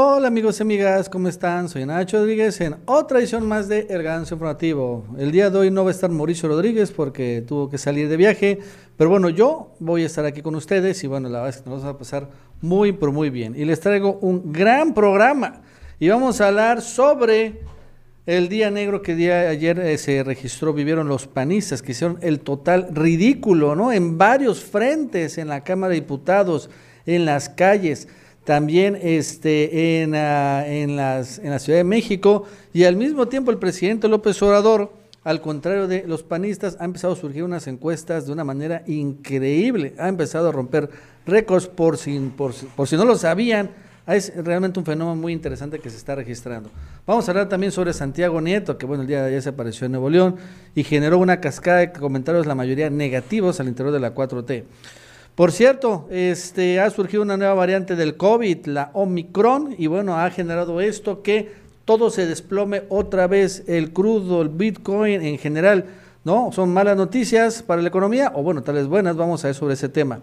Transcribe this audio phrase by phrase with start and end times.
[0.00, 1.68] Hola amigos y amigas, ¿cómo están?
[1.68, 5.04] Soy Nacho Rodríguez en otra edición más de El Ganso Informativo.
[5.18, 8.16] El día de hoy no va a estar Mauricio Rodríguez porque tuvo que salir de
[8.16, 8.60] viaje,
[8.96, 11.70] pero bueno, yo voy a estar aquí con ustedes y bueno, la verdad es que
[11.70, 12.28] nos va a pasar
[12.60, 13.56] muy, pero muy bien.
[13.56, 15.62] Y les traigo un gran programa
[15.98, 17.62] y vamos a hablar sobre
[18.24, 22.38] el día negro que día ayer eh, se registró, vivieron los panistas que hicieron el
[22.38, 23.90] total ridículo, ¿no?
[23.90, 26.70] En varios frentes, en la Cámara de Diputados,
[27.04, 28.06] en las calles
[28.48, 33.50] también este, en, ah, en, las, en la Ciudad de México y al mismo tiempo
[33.50, 34.90] el presidente López Obrador,
[35.22, 39.92] al contrario de los panistas, ha empezado a surgir unas encuestas de una manera increíble,
[39.98, 40.88] ha empezado a romper
[41.26, 43.68] récords por si, por, por si no lo sabían,
[44.06, 46.70] es realmente un fenómeno muy interesante que se está registrando.
[47.06, 49.84] Vamos a hablar también sobre Santiago Nieto, que bueno, el día de ayer se apareció
[49.84, 50.36] en Nuevo León
[50.74, 54.64] y generó una cascada de comentarios, la mayoría negativos al interior de la 4T.
[55.38, 60.28] Por cierto, este, ha surgido una nueva variante del COVID, la Omicron, y bueno, ha
[60.30, 61.52] generado esto que
[61.84, 65.84] todo se desplome otra vez, el crudo, el Bitcoin en general,
[66.24, 66.50] ¿no?
[66.50, 69.88] Son malas noticias para la economía, o bueno, tales buenas, vamos a ver sobre ese
[69.88, 70.18] tema.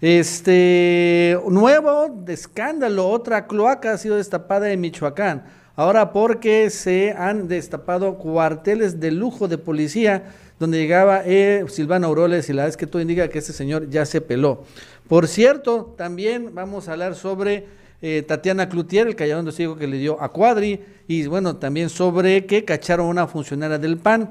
[0.00, 8.18] Este, nuevo escándalo, otra cloaca ha sido destapada en Michoacán, ahora porque se han destapado
[8.18, 13.02] cuarteles de lujo de policía, donde llegaba eh, Silvana Auroles y la es que todo
[13.02, 14.64] indica que este señor ya se peló.
[15.08, 17.66] Por cierto, también vamos a hablar sobre
[18.00, 22.46] eh, Tatiana Cloutier, el calladón de que le dio a Cuadri, y bueno, también sobre
[22.46, 24.30] que cacharon a una funcionaria del PAN.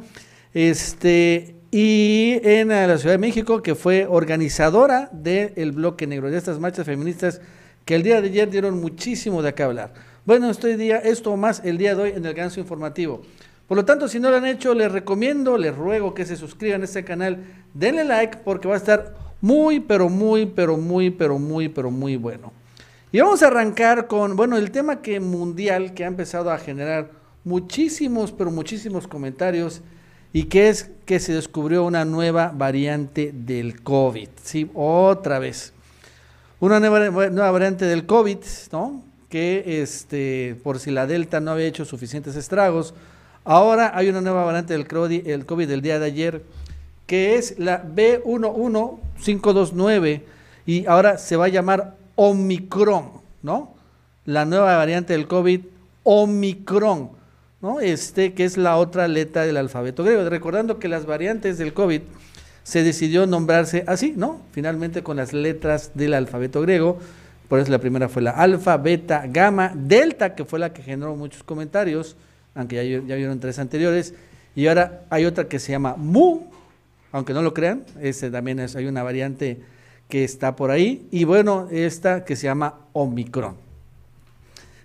[0.54, 6.60] Este, y en la Ciudad de México, que fue organizadora del bloque negro, de estas
[6.60, 7.42] marchas feministas
[7.86, 9.94] que el día de ayer dieron muchísimo de qué hablar.
[10.26, 13.24] Bueno, este día, esto más el día de hoy en el ganso informativo.
[13.68, 16.82] Por lo tanto, si no lo han hecho, les recomiendo, les ruego que se suscriban
[16.82, 21.40] a este canal, denle like porque va a estar muy, pero muy, pero muy, pero
[21.40, 22.52] muy, pero muy bueno.
[23.12, 27.12] Y vamos a arrancar con, bueno, el tema que mundial que ha empezado a generar
[27.44, 29.82] muchísimos, pero muchísimos comentarios
[30.34, 34.70] y que es que se descubrió una nueva variante del COVID, ¿sí?
[34.74, 35.74] Otra vez.
[36.60, 38.38] Una nueva, nueva variante del COVID,
[38.72, 39.04] ¿no?
[39.30, 42.96] Que este, por si la Delta no había hecho suficientes estragos,
[43.46, 46.44] Ahora hay una nueva variante del COVID, el COVID del día de ayer,
[47.06, 50.22] que es la B11529
[50.66, 53.10] y ahora se va a llamar Omicron,
[53.42, 53.74] ¿no?
[54.26, 55.60] La nueva variante del COVID,
[56.04, 57.10] Omicron,
[57.62, 57.82] ¿no?
[57.82, 60.30] Este que es la otra letra del alfabeto griego.
[60.30, 62.00] Recordando que las variantes del COVID
[62.64, 64.40] se decidió nombrarse así, ¿no?
[64.54, 66.98] Finalmente con las letras del alfabeto griego.
[67.50, 71.14] Por eso la primera fue la alfa, beta, gamma, delta, que fue la que generó
[71.18, 72.16] muchos comentarios
[72.56, 74.14] aunque ya, ya vieron tres anteriores.
[74.56, 76.42] Y ahora hay otra que se llama Mu,
[77.12, 79.60] aunque no lo crean, ese también hay una variante
[80.10, 81.08] que está por ahí.
[81.12, 83.56] Y bueno, esta que se llama Omicron.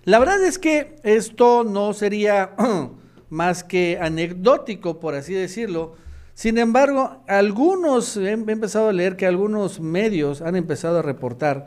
[0.05, 2.51] La verdad es que esto no sería
[3.29, 5.95] más que anecdótico, por así decirlo.
[6.33, 11.65] Sin embargo, algunos, he empezado a leer que algunos medios han empezado a reportar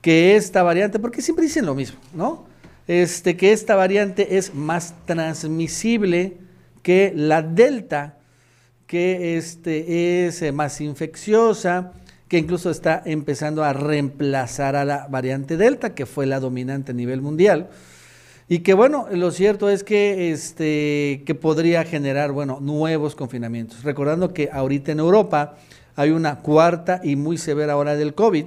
[0.00, 2.46] que esta variante, porque siempre dicen lo mismo, ¿no?
[2.86, 6.38] Este, que esta variante es más transmisible
[6.82, 8.18] que la delta,
[8.86, 11.92] que este, es más infecciosa,
[12.28, 16.94] que incluso está empezando a reemplazar a la variante delta, que fue la dominante a
[16.94, 17.70] nivel mundial.
[18.48, 23.82] Y que bueno, lo cierto es que, este, que podría generar bueno, nuevos confinamientos.
[23.82, 25.56] Recordando que ahorita en Europa
[25.96, 28.46] hay una cuarta y muy severa hora del COVID,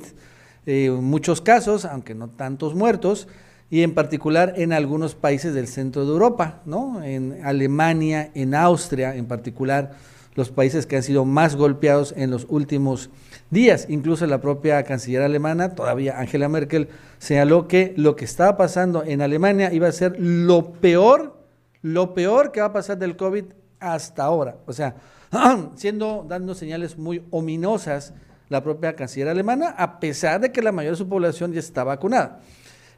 [0.66, 3.28] eh, muchos casos, aunque no tantos muertos,
[3.72, 7.04] y en particular en algunos países del centro de Europa, ¿no?
[7.04, 9.92] En Alemania, en Austria, en particular,
[10.36, 13.10] los países que han sido más golpeados en los últimos
[13.52, 13.86] días.
[13.90, 19.22] Incluso la propia canciller alemana, todavía Angela Merkel, señaló que lo que estaba pasando en
[19.22, 21.38] Alemania iba a ser lo peor,
[21.82, 23.46] lo peor que va a pasar del COVID
[23.80, 24.56] hasta ahora.
[24.66, 24.96] O sea,
[25.76, 28.14] siendo, dando señales muy ominosas
[28.50, 31.84] la propia canciller alemana, a pesar de que la mayoría de su población ya está
[31.84, 32.40] vacunada.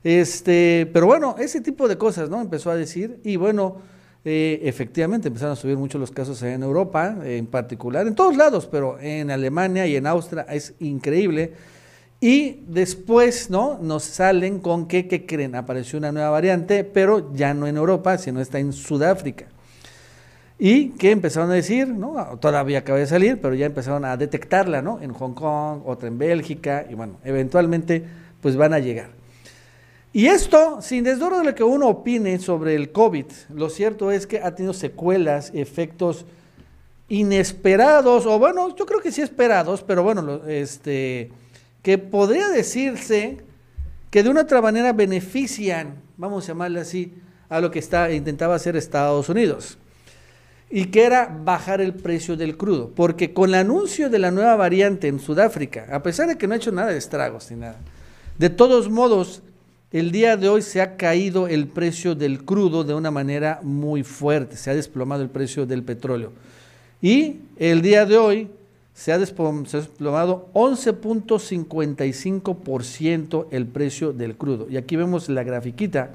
[0.03, 2.41] Este, pero bueno, ese tipo de cosas, ¿no?
[2.41, 3.77] Empezó a decir, y bueno,
[4.23, 8.67] eh, efectivamente empezaron a subir mucho los casos en Europa, en particular, en todos lados,
[8.71, 11.53] pero en Alemania y en Austria es increíble.
[12.19, 13.79] Y después, ¿no?
[13.81, 15.55] Nos salen con que, ¿qué creen?
[15.55, 19.45] Apareció una nueva variante, pero ya no en Europa, sino está en Sudáfrica.
[20.59, 22.37] Y que empezaron a decir, ¿no?
[22.39, 25.01] Todavía acaba de salir, pero ya empezaron a detectarla, ¿no?
[25.01, 28.03] En Hong Kong, otra en Bélgica, y bueno, eventualmente,
[28.39, 29.20] pues van a llegar.
[30.13, 34.27] Y esto, sin desdoro de lo que uno opine sobre el COVID, lo cierto es
[34.27, 36.25] que ha tenido secuelas, efectos
[37.07, 41.29] inesperados, o bueno, yo creo que sí esperados, pero bueno, este,
[41.81, 43.37] que podría decirse
[44.09, 47.13] que de una otra manera benefician, vamos a llamarle así,
[47.47, 49.77] a lo que está, intentaba hacer Estados Unidos.
[50.69, 52.91] Y que era bajar el precio del crudo.
[52.95, 56.53] Porque con el anuncio de la nueva variante en Sudáfrica, a pesar de que no
[56.53, 57.77] ha hecho nada de estragos ni nada,
[58.37, 59.43] de todos modos,
[59.91, 64.03] el día de hoy se ha caído el precio del crudo de una manera muy
[64.03, 66.31] fuerte, se ha desplomado el precio del petróleo.
[67.01, 68.49] Y el día de hoy
[68.93, 74.69] se ha desplomado 11.55% el precio del crudo.
[74.69, 76.11] Y aquí vemos la grafiquita,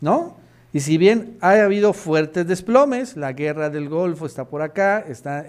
[0.00, 0.36] ¿no?
[0.72, 5.46] Y si bien ha habido fuertes desplomes, la guerra del Golfo está por acá, está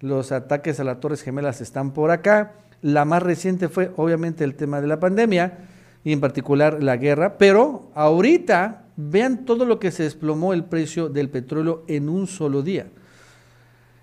[0.00, 4.54] los ataques a las Torres Gemelas están por acá, la más reciente fue obviamente el
[4.54, 5.58] tema de la pandemia
[6.04, 11.08] y en particular la guerra, pero ahorita vean todo lo que se desplomó el precio
[11.08, 12.86] del petróleo en un solo día.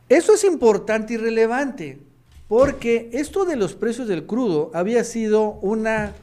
[0.09, 1.99] Eso es importante y relevante,
[2.47, 6.13] porque esto de los precios del crudo había sido una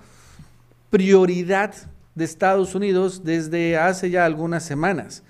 [0.91, 1.75] prioridad
[2.15, 5.23] de Estados Unidos desde hace ya algunas semanas.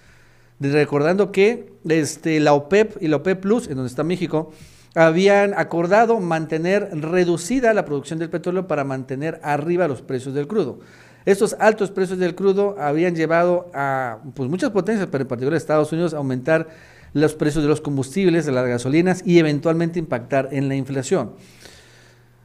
[0.60, 4.52] Recordando que este, la OPEP y la OPEP Plus, en donde está México,
[4.94, 10.78] habían acordado mantener reducida la producción del petróleo para mantener arriba los precios del crudo.
[11.24, 15.92] Estos altos precios del crudo habían llevado a pues, muchas potencias, pero en particular Estados
[15.92, 16.68] Unidos, a aumentar
[17.14, 21.32] los precios de los combustibles, de las gasolinas y eventualmente impactar en la inflación.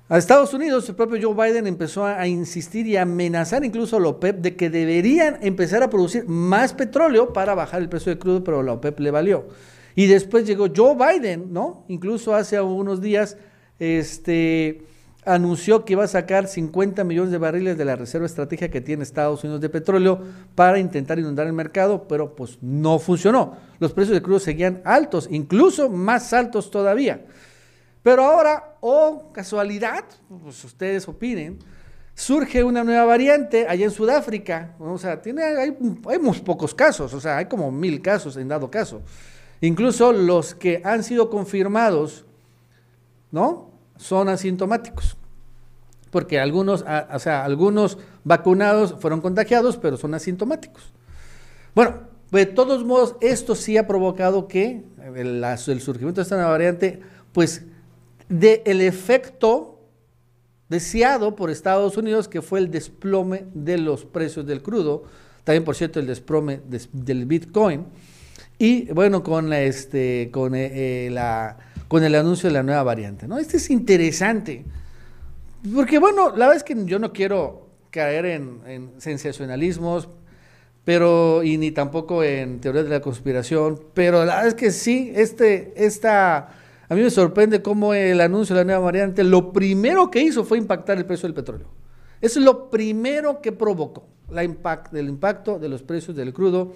[0.07, 4.07] A Estados Unidos, el propio Joe Biden empezó a, insistir y amenazar incluso a la
[4.07, 8.44] OPEP de que deberían empezar a producir más petróleo para bajar el precio del crudo,
[8.44, 9.46] pero la OPEP le valió.
[10.00, 11.84] Y después llegó Joe Biden, ¿no?
[11.90, 13.36] Incluso hace unos días,
[13.80, 14.86] este,
[15.25, 19.04] anunció que iba a sacar 50 millones de barriles de la reserva estratégica que tiene
[19.04, 20.22] Estados Unidos de petróleo
[20.56, 23.57] para intentar inundar el mercado, pero pues no funcionó.
[23.80, 27.25] Los precios de crudo seguían altos, incluso más altos todavía.
[28.01, 31.60] Pero ahora, oh casualidad, pues ustedes opinen,
[32.13, 34.78] surge una nueva variante allá en Sudáfrica.
[34.80, 38.48] O sea, tiene, hay, hay muy pocos casos, o sea, hay como mil casos en
[38.48, 39.01] dado caso.
[39.62, 42.26] Incluso los que han sido confirmados,
[43.32, 43.72] ¿no?
[43.98, 45.18] Son asintomáticos
[46.12, 46.84] porque algunos,
[47.14, 50.92] o sea, algunos vacunados fueron contagiados, pero son asintomáticos.
[51.76, 52.02] Bueno,
[52.32, 54.84] de todos modos, esto sí ha provocado que
[55.16, 57.02] el, surgimiento de esta nueva variante,
[57.32, 57.64] pues,
[58.28, 59.80] de el efecto
[60.68, 65.04] deseado por Estados Unidos, que fue el desplome de los precios del crudo,
[65.44, 67.86] también, por cierto, el desplome del Bitcoin,
[68.60, 71.58] y bueno, con, este, con, eh, eh, la,
[71.88, 73.26] con el anuncio de la nueva variante.
[73.26, 73.40] ¿no?
[73.40, 74.66] Este es interesante.
[75.74, 80.10] Porque bueno, la verdad es que yo no quiero caer en, sensacionalismos,
[80.84, 85.12] pero y ni tampoco en teorías de la conspiración, pero la verdad es que sí,
[85.16, 86.50] este, esta,
[86.88, 90.44] a mí me sorprende cómo el anuncio de la nueva variante, lo primero que hizo
[90.44, 91.68] fue impactar el precio del petróleo.
[92.22, 96.74] Eso es lo primero que provocó, la impact, el impacto de los precios del crudo.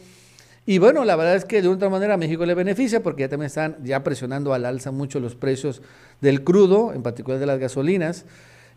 [0.65, 3.29] Y bueno, la verdad es que de otra manera a México le beneficia porque ya
[3.29, 5.81] también están ya presionando al alza mucho los precios
[6.21, 8.25] del crudo, en particular de las gasolinas.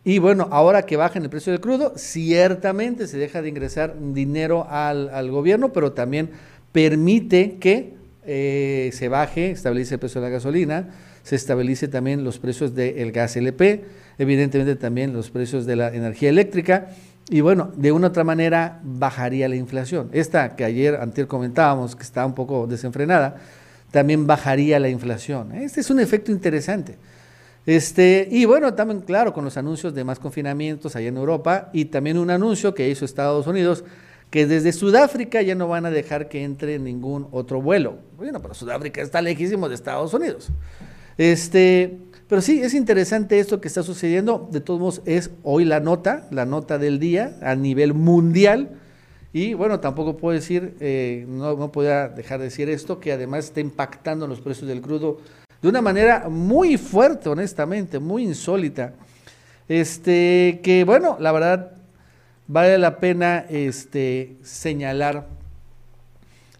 [0.04, 4.66] Y bueno, ahora que bajen el precio del crudo, ciertamente se deja de ingresar dinero
[4.68, 6.30] al, gobierno, pero también
[6.72, 7.94] permite que
[8.24, 10.90] eh, se baje, estabilice el precio de la gasolina,
[11.22, 13.84] se estabilice también los precios del gas LP,
[14.18, 16.88] evidentemente también los precios de la energía eléctrica.
[17.28, 20.08] Y bueno, de una u otra manera bajaría la inflación.
[20.12, 23.36] Esta que ayer, antes comentábamos, que está un poco desenfrenada,
[23.90, 25.52] también bajaría la inflación.
[25.52, 26.98] Este es un efecto interesante.
[27.66, 31.86] Este, y bueno, también claro, con los anuncios de más confinamientos allá en Europa y
[31.86, 33.82] también un anuncio que hizo Estados Unidos
[34.30, 37.98] que desde Sudáfrica ya no van a dejar que entre ningún otro vuelo.
[38.16, 40.50] Bueno, pero Sudáfrica está lejísimo de Estados Unidos.
[41.18, 44.48] Este, pero sí, es interesante esto que está sucediendo.
[44.50, 48.70] De todos modos, es hoy la nota, la nota del día a nivel mundial.
[49.32, 53.46] Y bueno, tampoco puedo decir, eh, no, no podía dejar de decir esto, que además
[53.46, 55.18] está impactando los precios del crudo
[55.62, 58.94] de una manera muy fuerte, honestamente, muy insólita.
[59.68, 61.72] Este, que bueno, la verdad
[62.46, 65.28] vale la pena este, señalar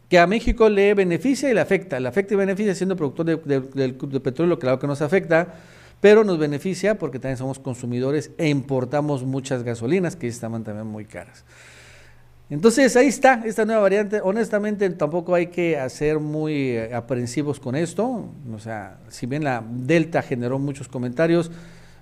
[0.08, 1.98] que a México le beneficia y le afecta.
[1.98, 5.54] Le afecta y beneficia siendo productor de, petróleo, claro que nos afecta,
[6.00, 11.04] pero nos beneficia porque también somos consumidores e importamos muchas gasolinas que estaban también muy
[11.04, 11.44] caras.
[12.48, 14.20] Entonces ahí está esta nueva variante.
[14.22, 18.28] Honestamente tampoco hay que hacer muy eh, aprensivos con esto.
[18.54, 21.50] O sea, si bien la Delta generó muchos comentarios,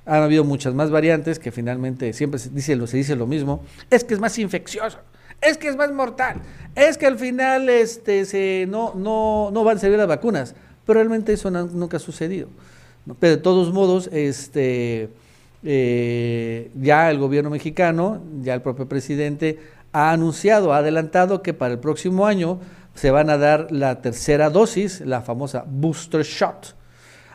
[0.04, 3.64] han habido muchas más variantes que finalmente siempre se dice, se dice lo mismo.
[3.88, 4.98] Es que es más infeccioso,
[5.44, 6.36] es que es más mortal,
[6.74, 10.54] es que al final este, se, no, no, no van a servir las vacunas.
[10.84, 12.48] Pero realmente eso nunca ha sucedido.
[13.18, 15.08] Pero de todos modos, este
[15.62, 19.58] eh, ya el gobierno mexicano, ya el propio presidente
[19.92, 22.58] ha anunciado, ha adelantado que para el próximo año
[22.94, 26.74] se van a dar la tercera dosis, la famosa booster shot,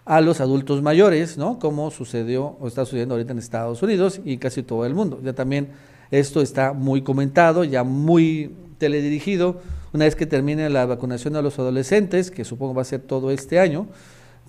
[0.06, 1.60] a los adultos mayores, ¿no?
[1.60, 5.20] Como sucedió o está sucediendo ahorita en Estados Unidos y casi todo el mundo.
[5.24, 5.70] Ya también
[6.12, 9.62] esto está muy comentado, ya muy teledirigido.
[9.94, 13.32] Una vez que termine la vacunación a los adolescentes, que supongo va a ser todo
[13.32, 13.88] este año,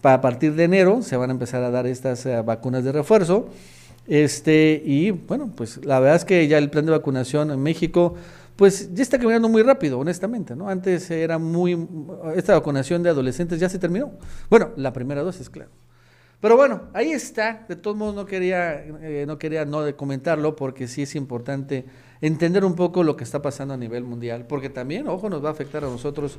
[0.02, 3.48] a partir de enero se van a empezar a dar estas eh, vacunas de refuerzo.
[4.06, 8.14] Este, y bueno, pues la verdad es que ya el plan de vacunación en México
[8.56, 10.68] pues ya está caminando muy rápido, honestamente, ¿no?
[10.68, 11.88] Antes era muy,
[12.36, 14.12] esta vacunación de adolescentes ya se terminó.
[14.50, 15.70] Bueno, la primera dosis, claro.
[16.40, 17.66] Pero bueno, ahí está.
[17.68, 21.84] De todos modos no quería, eh, no quería no comentarlo porque sí es importante
[22.20, 25.48] entender un poco lo que está pasando a nivel mundial, porque también, ojo, nos va
[25.48, 26.38] a afectar a nosotros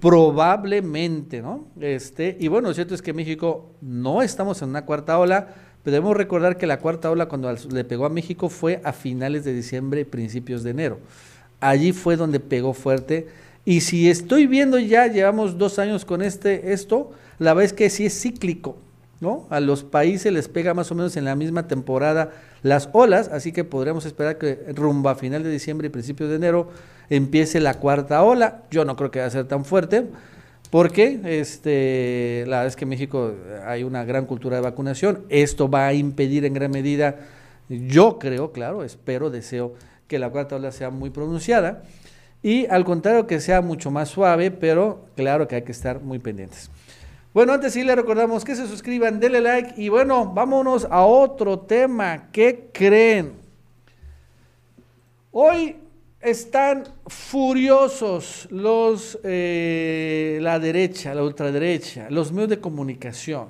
[0.00, 1.66] probablemente, ¿no?
[1.80, 5.48] Este, y bueno, lo cierto es que México no estamos en una cuarta ola,
[5.82, 9.44] pero debemos recordar que la cuarta ola cuando le pegó a México fue a finales
[9.44, 10.98] de diciembre, principios de enero
[11.60, 13.28] allí fue donde pegó fuerte.
[13.64, 17.90] Y si estoy viendo ya, llevamos dos años con este, esto, la verdad es que
[17.90, 18.76] sí es cíclico,
[19.20, 19.46] ¿no?
[19.50, 22.32] A los países les pega más o menos en la misma temporada
[22.62, 26.36] las olas, así que podríamos esperar que rumbo a final de diciembre y principios de
[26.36, 26.68] enero
[27.08, 28.62] empiece la cuarta ola.
[28.70, 30.06] Yo no creo que va a ser tan fuerte,
[30.70, 33.32] porque este, la verdad es que en México
[33.64, 35.24] hay una gran cultura de vacunación.
[35.28, 37.16] Esto va a impedir en gran medida,
[37.68, 39.74] yo creo, claro, espero, deseo
[40.08, 41.82] que la cuarta ola sea muy pronunciada
[42.42, 46.18] y al contrario que sea mucho más suave, pero claro que hay que estar muy
[46.18, 46.70] pendientes.
[47.36, 51.58] Bueno, antes sí le recordamos que se suscriban, denle like y bueno, vámonos a otro
[51.58, 52.28] tema.
[52.32, 53.34] ¿Qué creen?
[55.32, 55.76] Hoy
[56.22, 63.48] están furiosos los eh, la derecha, la ultraderecha, los medios de comunicación,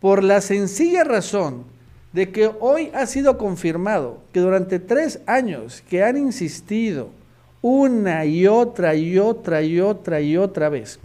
[0.00, 1.66] por la sencilla razón
[2.12, 7.10] de que hoy ha sido confirmado que durante tres años que han insistido
[7.62, 10.98] una y otra y otra y otra y otra vez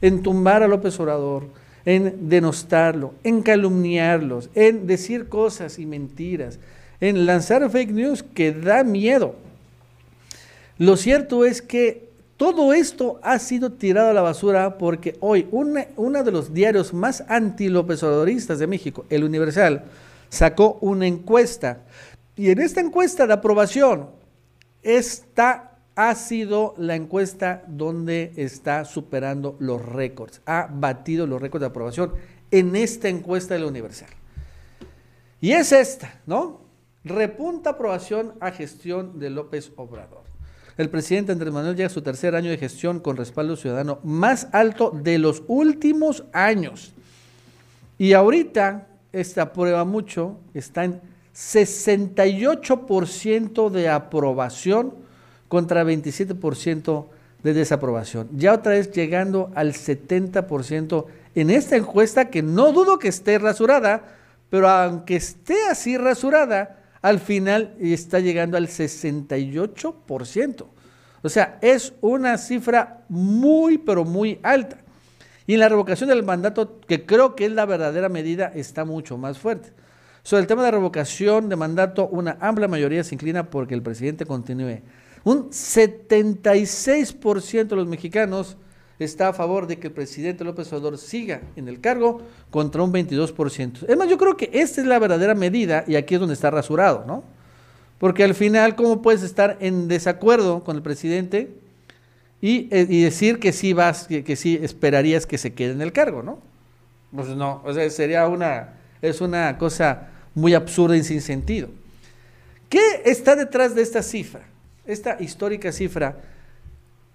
[0.00, 1.44] en tumbar a López Obrador,
[1.84, 6.58] en denostarlo, en calumniarlos, en decir cosas y mentiras,
[7.00, 9.34] en lanzar fake news que da miedo.
[10.78, 16.22] Lo cierto es que todo esto ha sido tirado a la basura porque hoy uno
[16.24, 19.84] de los diarios más anti-López Obradoristas de México, El Universal,
[20.28, 21.80] sacó una encuesta.
[22.36, 24.10] Y en esta encuesta de aprobación,
[24.82, 25.67] esta
[25.98, 32.12] ha sido la encuesta donde está superando los récords, ha batido los récords de aprobación
[32.52, 34.08] en esta encuesta de la Universal.
[35.40, 36.60] Y es esta, ¿no?
[37.02, 40.22] Repunta aprobación a gestión de López Obrador.
[40.76, 44.46] El presidente Andrés Manuel llega a su tercer año de gestión con respaldo ciudadano más
[44.52, 46.94] alto de los últimos años.
[47.98, 51.00] Y ahorita esta prueba mucho, está en
[51.34, 55.07] 68% de aprobación
[55.48, 57.06] contra 27%
[57.42, 58.28] de desaprobación.
[58.32, 64.02] Ya otra vez llegando al 70% en esta encuesta que no dudo que esté rasurada,
[64.50, 70.66] pero aunque esté así rasurada, al final está llegando al 68%.
[71.22, 74.78] O sea, es una cifra muy, pero muy alta.
[75.46, 79.16] Y en la revocación del mandato, que creo que es la verdadera medida, está mucho
[79.16, 79.72] más fuerte.
[80.22, 84.26] Sobre el tema de revocación de mandato, una amplia mayoría se inclina porque el presidente
[84.26, 84.82] continúe.
[85.24, 88.56] Un 76% de los mexicanos
[88.98, 92.92] está a favor de que el presidente López Obrador siga en el cargo contra un
[92.92, 93.88] 22%.
[93.88, 96.50] Es más, yo creo que esta es la verdadera medida y aquí es donde está
[96.50, 97.22] rasurado, ¿no?
[97.98, 101.50] Porque al final, ¿cómo puedes estar en desacuerdo con el presidente
[102.40, 106.22] eh, y, decir que sí vas, que, sí esperarías que se quede en el cargo,
[106.22, 106.38] ¿no?
[107.14, 111.68] Pues no, o sea, sería una, es una cosa muy absurda y sin sentido.
[112.68, 114.42] ¿Qué está detrás de esta cifra?
[114.88, 116.16] Esta histórica cifra,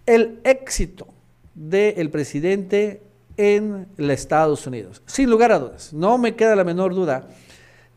[0.05, 1.07] el éxito
[1.55, 3.01] del presidente
[3.35, 5.01] en los Estados Unidos.
[5.07, 7.27] Sin lugar a dudas, no me queda la menor duda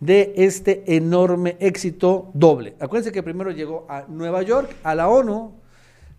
[0.01, 2.75] de este enorme éxito doble.
[2.81, 5.53] Acuérdense que primero llegó a Nueva York, a la ONU,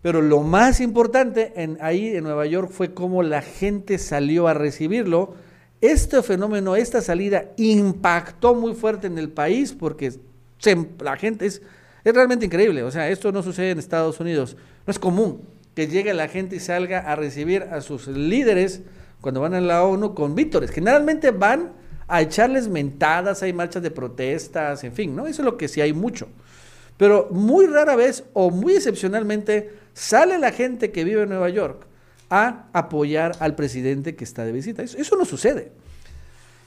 [0.04, 4.54] pero lo más importante en, ahí en Nueva York fue cómo la gente salió a
[4.54, 5.34] recibirlo.
[5.82, 10.14] Este fenómeno, esta salida impactó muy fuerte en el país porque
[11.00, 11.64] la gente es,
[12.04, 12.84] es realmente increíble.
[12.84, 14.56] O sea, esto no sucede en Estados Unidos.
[14.86, 15.42] No es común
[15.76, 18.82] que llegue la gente y salga a recibir a sus líderes
[19.22, 20.72] cuando van a la ONU con vítores.
[20.72, 21.72] Generalmente van
[22.08, 25.28] a echarles mentadas, hay marchas de protestas, en fin, ¿no?
[25.28, 26.28] Eso es lo que sí hay mucho.
[26.98, 31.86] Pero muy rara vez o muy excepcionalmente sale la gente que vive en Nueva York
[32.30, 34.84] a apoyar al presidente que está de visita.
[34.84, 35.72] Eso, no sucede.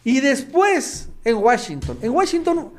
[0.04, 1.98] Y después en Washington.
[2.00, 2.70] En Washington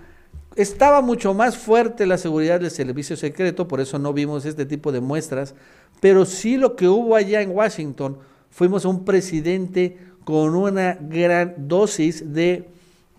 [0.56, 4.92] estaba mucho más fuerte la seguridad del servicio secreto, por eso no vimos este tipo
[4.92, 5.56] de muestras,
[6.00, 8.18] pero sí lo que hubo allá en Washington,
[8.50, 12.68] fuimos a un presidente con una gran dosis de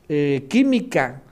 [0.09, 1.23] eh, química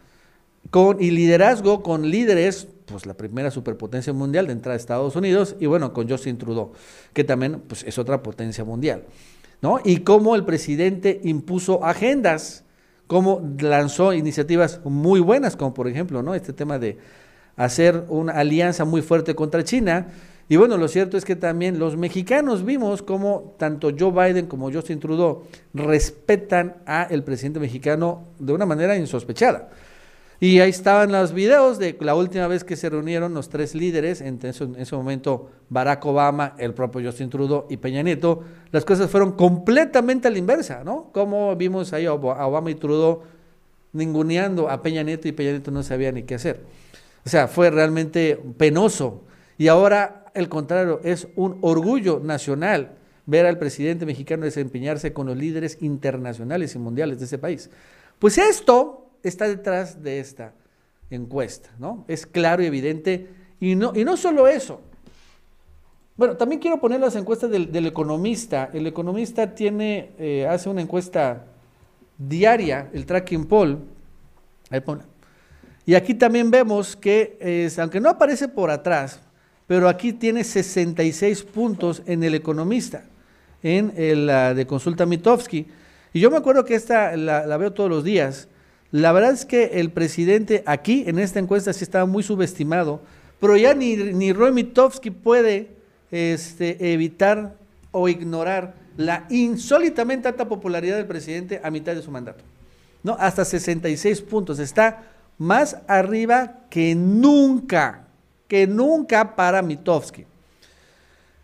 [0.98, 5.66] y liderazgo con líderes, pues la primera superpotencia mundial de entrada a Estados Unidos, y
[5.66, 6.72] bueno, con Justin Trudeau,
[7.12, 9.04] que también pues, es otra potencia mundial.
[9.62, 9.80] ¿no?
[9.84, 12.64] Y cómo el presidente impuso agendas,
[13.10, 16.32] cómo lanzó iniciativas muy buenas, como por ejemplo, ¿no?
[16.32, 16.96] Este tema de
[17.56, 20.06] hacer una alianza muy fuerte contra China.
[20.48, 24.70] Y bueno, lo cierto es que también los mexicanos vimos cómo tanto Joe Biden como
[24.70, 25.42] Justin Trudeau
[25.74, 29.70] respetan a el presidente mexicano de una manera insospechada.
[30.42, 34.22] Y ahí estaban los videos de la última vez que se reunieron los tres líderes,
[34.22, 38.42] en ese, en ese momento Barack Obama, el propio Justin Trudeau y Peña Nieto,
[38.72, 41.10] las cosas fueron completamente a la inversa, ¿no?
[41.12, 43.20] Como vimos ahí a Obama y Trudeau
[43.92, 46.62] ninguneando a Peña Nieto y Peña Nieto no sabía ni qué hacer.
[47.26, 49.24] O sea, fue realmente penoso.
[49.58, 52.92] Y ahora, el contrario, es un orgullo nacional
[53.26, 57.68] ver al presidente mexicano desempeñarse con los líderes internacionales y mundiales de ese país.
[58.18, 60.54] Pues esto está detrás de esta
[61.10, 62.04] encuesta, ¿no?
[62.08, 63.28] Es claro y evidente.
[63.60, 64.80] Y no, y no solo eso.
[66.20, 68.68] Bueno, también quiero poner las encuestas del, economista.
[68.74, 71.46] El economista tiene, eh, hace una encuesta
[72.18, 73.78] diaria, el tracking poll.
[74.68, 74.82] Ahí
[75.86, 79.20] Y aquí también vemos que, es, aunque no aparece por atrás,
[79.66, 83.04] pero aquí tiene 66 puntos en el economista,
[83.62, 85.66] en la de consulta Mitofsky.
[86.12, 88.46] Y yo me acuerdo que esta la veo todos los días
[88.92, 93.00] la verdad es que el presidente aquí en esta encuesta sí estaba muy subestimado,
[93.40, 95.70] pero ya ni, ni Roy Mitofsky puede
[96.10, 97.54] este, evitar
[97.92, 102.44] o ignorar la insólitamente alta popularidad del presidente a mitad de su mandato.
[103.02, 103.16] ¿no?
[103.18, 104.58] Hasta 66 puntos.
[104.58, 105.04] Está
[105.38, 108.06] más arriba que nunca,
[108.46, 110.26] que nunca para Mitofsky.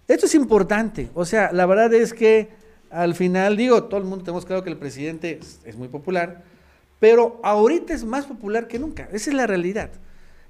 [0.06, 1.10] Esto es importante.
[1.14, 2.50] O sea, la verdad es que
[2.90, 6.44] al final, digo, todo el mundo tenemos claro que el presidente es muy popular,
[6.98, 9.08] pero ahorita es más popular que nunca.
[9.12, 9.90] Esa es la realidad.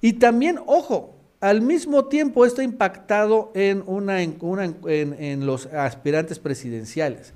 [0.00, 7.34] Y también, ojo, al mismo tiempo esto ha impactado en, una, en, los aspirantes presidenciales.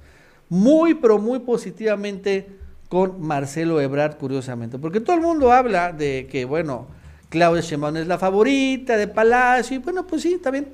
[0.48, 2.48] Muy, pero muy positivamente
[2.88, 4.78] con Marcelo Ebrard, curiosamente.
[4.78, 6.86] Porque todo el mundo habla de que, bueno,
[7.28, 9.76] Claudia Sheinbaum es la favorita de Palacio.
[9.76, 10.68] Y bueno, pues sí, está bien.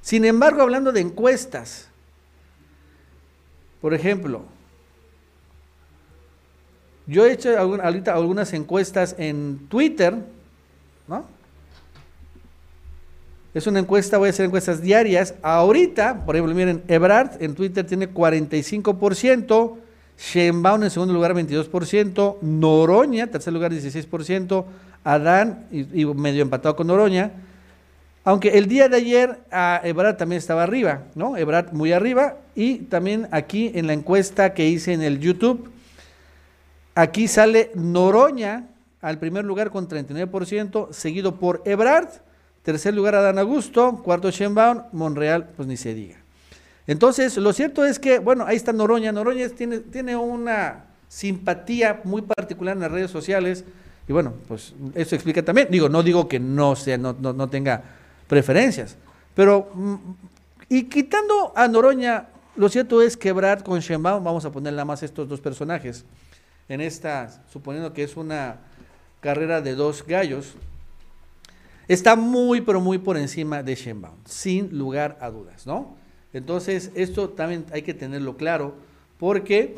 [0.00, 1.88] Sin embargo, hablando de encuestas,
[3.80, 4.42] por ejemplo,
[7.10, 10.14] yo he hecho ahorita algunas encuestas en Twitter,
[11.08, 11.24] ¿no?
[13.52, 15.34] Es una encuesta, voy a hacer encuestas diarias.
[15.42, 19.76] Ahorita, por ejemplo, miren, Ebrard en Twitter tiene 45%,
[20.16, 24.64] Sheinbaum en segundo lugar 22%, Noroña, tercer lugar 16%,
[25.02, 27.32] Adán y, medio empatado con Noroña.
[28.22, 31.36] Aunque el día de ayer a Ebrard también estaba arriba, ¿no?
[31.36, 32.36] Ebrard muy arriba.
[32.54, 35.70] Y también aquí en la encuesta que hice en el YouTube,
[36.94, 38.66] Aquí sale Noroña
[39.00, 42.08] al primer lugar con 39%, seguido por Ebrard,
[42.62, 46.16] tercer lugar Adán Augusto, cuarto Sheinbaum, Monreal, pues ni se diga.
[46.86, 49.12] Entonces, lo cierto es que, bueno, ahí está Noroña.
[49.12, 53.64] Noroña tiene, tiene una simpatía muy particular en las redes sociales.
[54.08, 55.68] Y bueno, pues eso explica también.
[55.70, 57.82] Digo, no digo que no sea, no, no, tenga
[58.26, 58.96] preferencias.
[59.34, 59.94] Pero, mm,
[60.68, 62.26] y quitando a Noroña,
[62.56, 66.04] lo cierto es que Ebrard con Sheinbaum, vamos a poner nada más estos dos personajes
[66.70, 68.60] en esta, suponiendo que es una
[69.20, 70.54] carrera de dos gallos,
[71.88, 75.96] está muy, pero muy por encima de Shenbaum, sin lugar a dudas, ¿no?
[76.32, 78.74] Entonces, esto también hay que tenerlo claro,
[79.18, 79.74] porque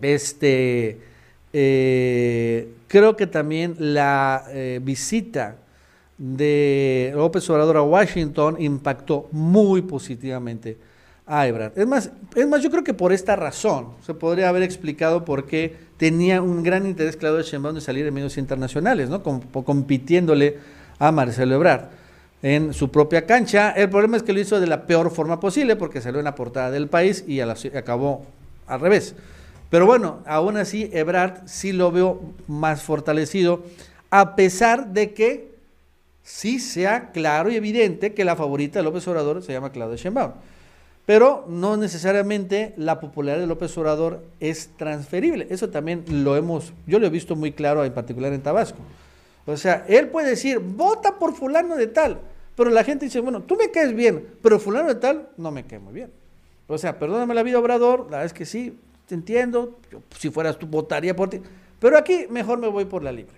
[0.00, 1.00] este,
[1.52, 5.56] eh, creo que también la eh, visita
[6.18, 10.76] de López Obrador a Washington impactó muy positivamente
[11.26, 11.76] a Ebrard.
[11.76, 15.46] Es más, es más, yo creo que por esta razón se podría haber explicado por
[15.46, 19.22] qué tenía un gran interés Claudio Sheinbaum de salir en medios internacionales, ¿no?
[19.22, 20.58] compitiéndole
[20.98, 21.86] a Marcelo Ebrard
[22.42, 23.70] en su propia cancha.
[23.72, 26.36] El problema es que lo hizo de la peor forma posible porque salió en la
[26.36, 28.24] portada del país y acabó
[28.68, 29.16] al revés.
[29.68, 33.64] Pero bueno, aún así Ebrard sí lo veo más fortalecido,
[34.10, 35.56] a pesar de que
[36.22, 40.32] sí sea claro y evidente que la favorita de López Obrador se llama Claudia Sheinbaum.
[41.06, 45.46] Pero no necesariamente la popularidad de López Obrador es transferible.
[45.50, 48.78] Eso también lo hemos, yo lo he visto muy claro, en particular en Tabasco.
[49.46, 52.18] O sea, él puede decir, vota por fulano de tal,
[52.56, 55.64] pero la gente dice, bueno, tú me caes bien, pero fulano de tal no me
[55.64, 56.10] cae muy bien.
[56.66, 59.78] O sea, perdóname la vida, Obrador, la verdad es que sí, te entiendo,
[60.18, 61.40] si fueras tú votaría por ti,
[61.78, 63.36] pero aquí mejor me voy por la libre.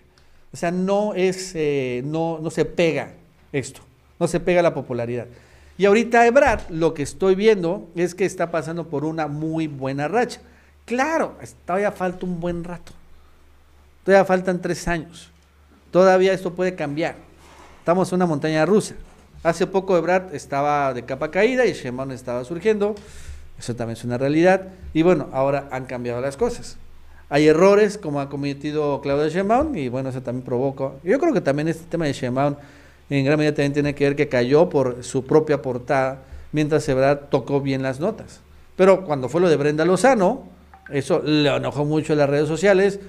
[0.51, 3.13] O sea, no es, eh, no, no se pega
[3.53, 3.83] esto,
[4.19, 5.27] no se pega la popularidad.
[5.79, 10.09] Y ahorita Ebrard, lo que estoy viendo es que está pasando por una muy buena
[10.09, 10.41] racha.
[10.85, 12.93] Claro, todavía falta un buen rato.
[14.05, 15.31] Todavía faltan tres años.
[15.93, 17.15] Todavía esto puede cambiar.
[17.79, 18.97] Estamos en una montaña rusa.
[19.45, 22.97] Hace poco Ebrard estaba de capa caída y Sheinbaum estaba surgiendo.
[23.57, 24.69] Eso también es una realidad.
[24.93, 26.77] Y bueno, ahora han cambiado las cosas.
[27.29, 30.91] Hay errores como ha cometido Claudia Sheinbaum y bueno, eso también provoca.
[31.05, 32.57] Yo creo que también este tema de Sheinbaum
[33.11, 37.29] en gran medida también tiene que ver que cayó por su propia portada mientras Ebrard
[37.31, 38.41] tocó bien las notas.
[38.77, 40.45] Pero cuando fue lo de Brenda Lozano,
[40.91, 43.01] eso le enojó mucho en las redes sociales,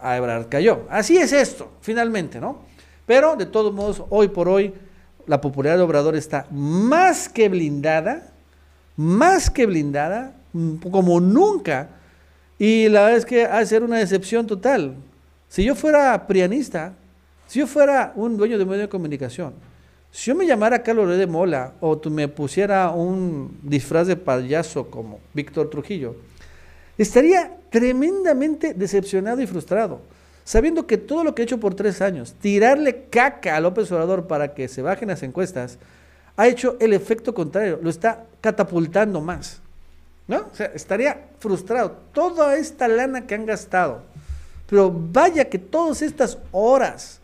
[0.00, 0.86] a Ebrard cayó.
[0.88, 2.62] Así es esto, finalmente, ¿no?
[3.06, 4.74] Pero de todos modos, hoy por hoy,
[5.26, 8.32] la popularidad de Obrador está más que blindada,
[8.96, 11.90] más que blindada, mm, como nunca.
[12.58, 14.96] Y la verdad es que ha de ser una decepción total.
[15.48, 16.94] Si yo fuera prianista,
[17.48, 19.54] si yo fuera un dueño de medio de comunicación,
[20.10, 24.90] si yo me llamara Carlos de Mola o tú me pusiera un disfraz de payaso
[24.90, 26.14] como Víctor Trujillo,
[26.98, 30.00] estaría tremendamente decepcionado y frustrado,
[30.44, 34.26] sabiendo que todo lo que he hecho por tres años, tirarle caca a López Obrador
[34.26, 35.78] para que se bajen las encuestas,
[36.36, 39.60] ha hecho el efecto contrario, lo está catapultando más.
[40.26, 40.40] ¿No?
[40.52, 41.96] O sea, estaría frustrado.
[42.12, 44.02] Toda esta lana que han gastado.
[44.68, 47.17] Pero vaya que todas estas horas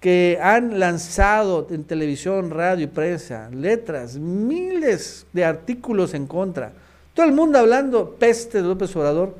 [0.00, 6.72] que han lanzado en televisión, radio y prensa, letras, miles de artículos en contra,
[7.14, 9.34] todo el mundo hablando peste de López Obrador,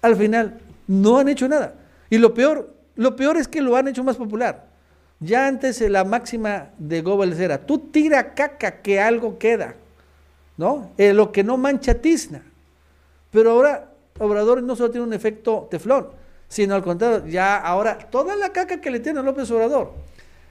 [0.00, 1.74] al final no han hecho nada.
[2.08, 4.66] Y lo peor, lo peor es que lo han hecho más popular.
[5.18, 9.74] Ya antes la máxima de Goebbels era, tú tira caca que algo queda,
[10.56, 10.92] ¿no?
[10.98, 12.42] Eh, lo que no mancha tizna.
[13.30, 16.08] Pero ahora Obrador no solo tiene un efecto teflón,
[16.48, 20.06] sino al contrario, ya ahora toda la caca que le tiene a López Obrador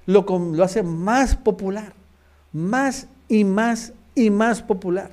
[0.05, 1.93] lo, lo hace más popular,
[2.51, 5.11] más y más y más popular.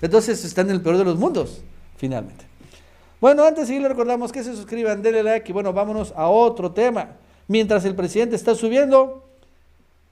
[0.00, 1.62] Entonces está en el peor de los mundos,
[1.96, 2.46] finalmente.
[3.20, 6.28] Bueno, antes de seguir, le recordamos que se suscriban, denle like y bueno, vámonos a
[6.28, 7.16] otro tema.
[7.48, 9.28] Mientras el presidente está subiendo,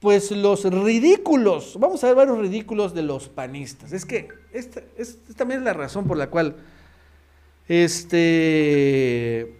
[0.01, 3.93] pues los ridículos, vamos a ver varios ridículos de los panistas.
[3.93, 6.57] Es que esta, esta también es la razón por la cual
[7.67, 9.58] este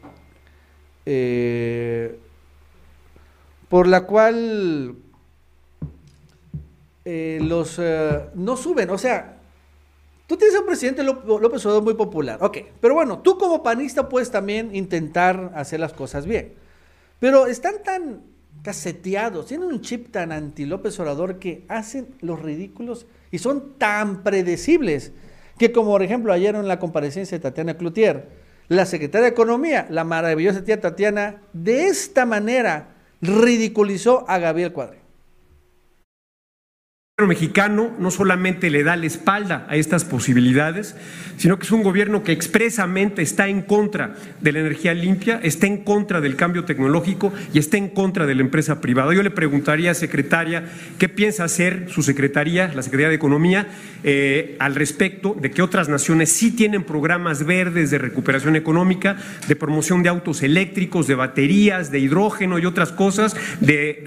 [1.11, 2.19] eh,
[3.71, 4.95] por la cual
[7.07, 9.37] eh, los eh, no suben, o sea,
[10.27, 14.31] Tú tienes un presidente López Obrador muy popular, ok, pero bueno, tú como panista puedes
[14.31, 16.53] también intentar hacer las cosas bien.
[17.19, 18.21] Pero están tan
[18.63, 24.23] caseteados, tienen un chip tan anti López Obrador que hacen los ridículos y son tan
[24.23, 25.13] predecibles
[25.57, 28.29] que como por ejemplo ayer en la comparecencia de Tatiana Cloutier,
[28.69, 34.98] la secretaria de Economía, la maravillosa tía Tatiana, de esta manera ridiculizó a Gabriel Cuadre
[37.27, 40.95] mexicano no solamente le da la espalda a estas posibilidades,
[41.37, 45.67] sino que es un gobierno que expresamente está en contra de la energía limpia, está
[45.67, 49.13] en contra del cambio tecnológico y está en contra de la empresa privada.
[49.15, 50.65] Yo le preguntaría, secretaria,
[50.99, 53.67] ¿qué piensa hacer su secretaría, la Secretaría de Economía,
[54.05, 59.17] eh, al respecto de que otras naciones sí tienen programas verdes de recuperación económica,
[59.49, 64.05] de promoción de autos eléctricos, de baterías, de hidrógeno y otras cosas, de,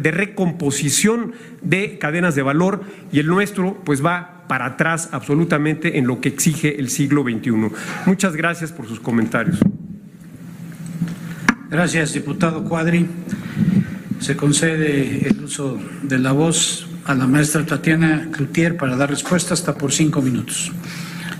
[0.00, 2.82] de recomposición de cadenas de valor
[3.12, 7.50] y el nuestro pues va para atrás absolutamente en lo que exige el siglo XXI.
[8.06, 9.58] Muchas gracias por sus comentarios.
[11.70, 13.06] Gracias, diputado Cuadri.
[14.20, 19.54] Se concede el uso de la voz a la maestra Tatiana Cloutier para dar respuesta
[19.54, 20.72] hasta por cinco minutos.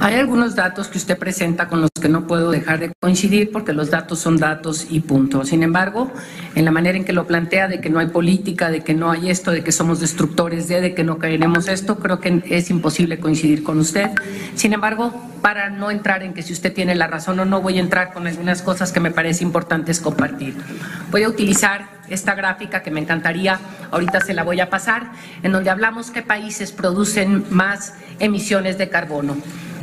[0.00, 3.72] Hay algunos datos que usted presenta con los que no puedo dejar de coincidir porque
[3.72, 5.44] los datos son datos y punto.
[5.44, 6.12] Sin embargo,
[6.54, 9.10] en la manera en que lo plantea de que no hay política, de que no
[9.10, 12.70] hay esto, de que somos destructores de, de que no queremos esto, creo que es
[12.70, 14.10] imposible coincidir con usted.
[14.54, 17.78] Sin embargo, para no entrar en que si usted tiene la razón o no, voy
[17.78, 20.54] a entrar con algunas cosas que me parece importantes compartir.
[21.10, 23.58] Voy a utilizar esta gráfica que me encantaría,
[23.90, 25.10] ahorita se la voy a pasar,
[25.42, 29.36] en donde hablamos qué países producen más emisiones de carbono.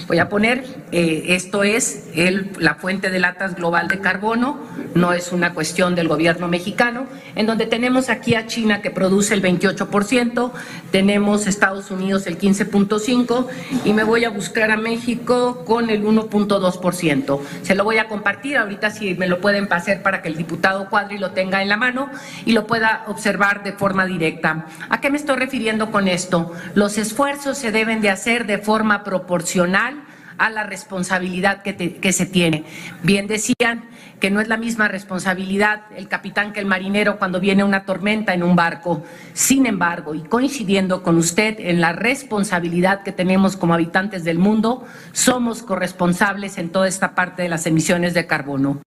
[0.08, 4.60] Voy a poner, eh, esto es el, la fuente de latas global de carbono,
[4.94, 9.34] no es una cuestión del gobierno mexicano, en donde tenemos aquí a China que produce
[9.34, 10.52] el 28%,
[10.92, 13.48] tenemos Estados Unidos el 15.5%
[13.84, 17.40] y me voy a buscar a México con el 1.2%.
[17.64, 20.88] Se lo voy a compartir ahorita si me lo pueden pasar para que el diputado
[20.88, 22.12] Cuadri lo tenga en la mano
[22.46, 24.68] y lo pueda observar de forma directa.
[24.88, 26.54] ¿A qué me estoy refiriendo con esto?
[26.76, 29.95] Los esfuerzos se deben de hacer de forma proporcional
[30.38, 32.64] a la responsabilidad que, se tiene.
[33.04, 37.64] Bien decían que no es la misma responsabilidad el capitán que el marinero cuando viene
[37.64, 39.04] una tormenta en un barco.
[39.34, 44.86] Sin embargo, y coincidiendo con usted en la responsabilidad que tenemos como habitantes del mundo,
[45.12, 48.82] somos corresponsables en toda esta parte de las emisiones de carbono.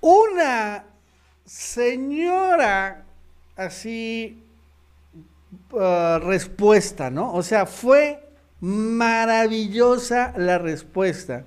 [0.00, 0.84] Una
[1.44, 3.04] señora
[3.56, 4.42] así
[5.70, 7.32] uh, respuesta, ¿no?
[7.32, 8.25] O sea, fue
[8.60, 11.44] maravillosa la respuesta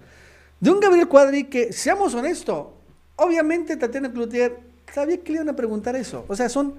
[0.60, 2.68] de un Gabriel Cuadri que, seamos honestos,
[3.16, 4.60] obviamente Tatiana Cloutier
[4.94, 6.26] sabía que le iban a preguntar eso.
[6.28, 6.76] O sea, son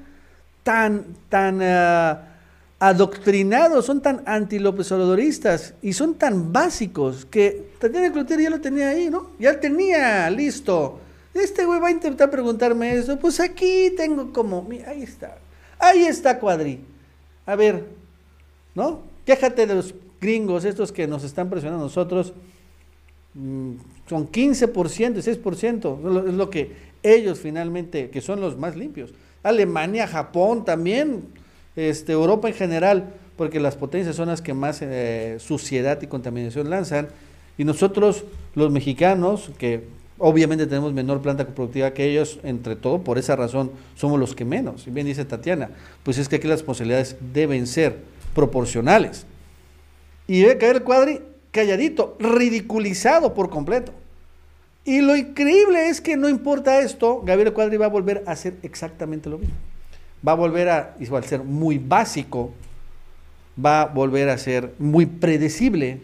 [0.63, 2.19] tan, tan uh,
[2.79, 4.93] adoctrinados, son tan anti-López
[5.83, 9.31] y son tan básicos que Tatiana Cloutier ya lo tenía ahí, ¿no?
[9.39, 11.01] Ya tenía listo.
[11.33, 13.19] Este güey va a intentar preguntarme eso.
[13.19, 15.39] Pues aquí tengo como, ahí está.
[15.79, 16.85] Ahí está Cuadri.
[17.47, 17.87] A ver,
[18.75, 19.03] ¿no?
[19.25, 22.33] Quéjate de los gringos, estos que nos están presionando a nosotros.
[23.35, 23.73] Mm,
[24.09, 29.13] son 15% y 6%, es lo que ellos finalmente, que son los más limpios.
[29.43, 31.23] Alemania, Japón también,
[31.77, 36.69] este, Europa en general, porque las potencias son las que más eh, suciedad y contaminación
[36.69, 37.09] lanzan.
[37.57, 39.85] Y nosotros, los mexicanos, que
[40.19, 44.45] obviamente tenemos menor planta productiva que ellos, entre todo, por esa razón somos los que
[44.45, 44.87] menos.
[44.87, 45.71] Y bien dice Tatiana,
[46.03, 47.99] pues es que aquí las posibilidades deben ser
[48.35, 49.25] proporcionales.
[50.31, 53.93] Y debe caer el cuadri calladito, ridiculizado por completo.
[54.85, 58.55] Y lo increíble es que no importa esto, Gabriel Cuadri va a volver a hacer
[58.63, 59.57] exactamente lo mismo.
[60.25, 62.53] Va a volver a igual ser muy básico,
[63.59, 66.01] va a volver a ser muy predecible.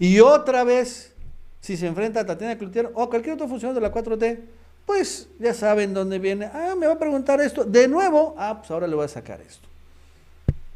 [0.00, 1.12] Y otra vez,
[1.60, 4.40] si se enfrenta a Tatiana Cloutier o cualquier otro funcionario de la 4T,
[4.84, 6.46] pues ya saben dónde viene.
[6.46, 7.62] Ah, me va a preguntar esto.
[7.64, 9.68] De nuevo, ah, pues ahora le voy a sacar esto.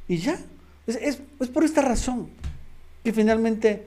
[0.06, 0.38] Y ya.
[0.86, 2.30] Es, es por esta razón
[3.06, 3.84] que finalmente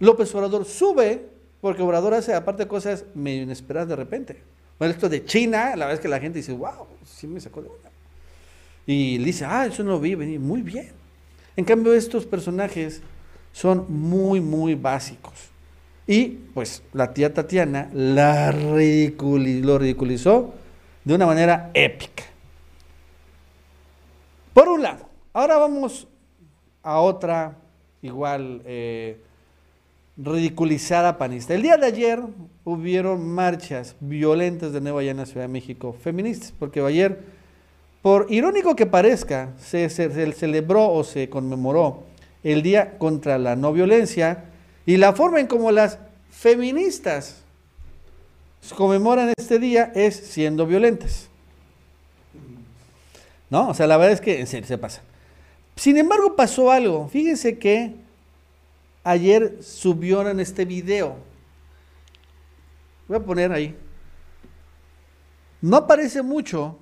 [0.00, 1.24] López Obrador sube,
[1.60, 4.42] porque Obrador hace aparte cosas medio inesperadas de repente.
[4.76, 7.62] Bueno, esto de China, la verdad es que la gente dice, wow, sí me sacó
[7.62, 7.90] de una.
[8.84, 10.90] Y dice, ah, eso no lo vi muy bien.
[11.54, 13.02] En cambio, estos personajes
[13.52, 15.34] son muy, muy básicos.
[16.08, 20.54] Y pues la tía Tatiana la lo ridiculizó
[21.04, 22.24] de una manera épica.
[24.52, 26.08] Por un lado, ahora vamos
[26.82, 27.56] a otra
[28.06, 29.20] igual eh,
[30.16, 31.54] ridiculizada panista.
[31.54, 32.20] El día de ayer
[32.64, 37.20] hubieron marchas violentas de Nueva York en la Ciudad de México, feministas, porque ayer,
[38.02, 42.04] por irónico que parezca, se, celebró o se conmemoró
[42.42, 44.44] el Día contra la No Violencia
[44.86, 45.98] y la forma en como las
[46.30, 47.42] feministas
[48.74, 51.28] conmemoran este día es siendo violentas.
[53.48, 53.68] ¿No?
[53.68, 55.02] O sea, la verdad es que en serio se pasa.
[55.76, 57.08] Sin embargo, pasó algo.
[57.08, 57.94] Fíjense que
[59.04, 61.16] ayer subieron este video.
[63.06, 63.76] Voy a poner ahí.
[65.60, 66.78] No aparece mucho,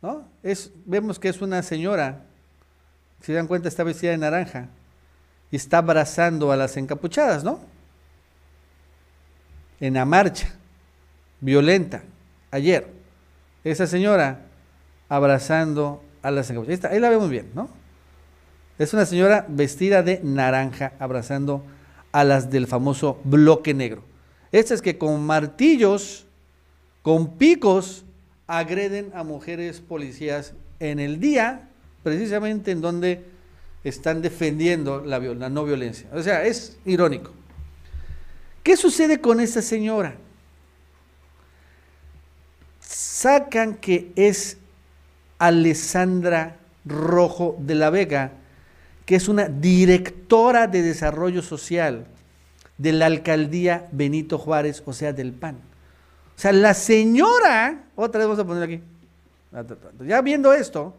[0.00, 0.28] ¿no?
[0.42, 2.24] Es, vemos que es una señora,
[3.20, 4.68] si dan cuenta está vestida de naranja
[5.50, 7.60] y está abrazando a las encapuchadas, ¿no?
[9.80, 10.54] En la marcha,
[11.40, 12.02] violenta,
[12.50, 12.88] ayer.
[13.64, 14.40] Esa señora
[15.08, 16.90] abrazando a las encapuchadas.
[16.92, 17.68] Ahí la vemos bien, ¿no?
[18.78, 21.64] Es una señora vestida de naranja abrazando
[22.10, 24.02] a las del famoso bloque negro.
[24.50, 26.26] Estas que con martillos,
[27.02, 28.04] con picos,
[28.46, 31.68] agreden a mujeres policías en el día,
[32.02, 33.24] precisamente en donde
[33.84, 36.08] están defendiendo la, la no violencia.
[36.12, 37.32] O sea, es irónico.
[38.62, 40.16] ¿Qué sucede con esta señora?
[42.80, 44.58] Sacan que es
[45.42, 48.30] Alessandra Rojo de la Vega,
[49.04, 52.06] que es una directora de desarrollo social
[52.78, 55.56] de la alcaldía Benito Juárez, o sea, del PAN.
[56.36, 58.80] O sea, la señora, otra vez vamos a poner aquí,
[60.06, 60.96] ya viendo esto,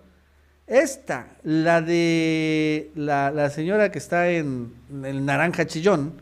[0.68, 4.74] esta, la de la, señora que está en,
[5.06, 6.22] el Naranja Chillón,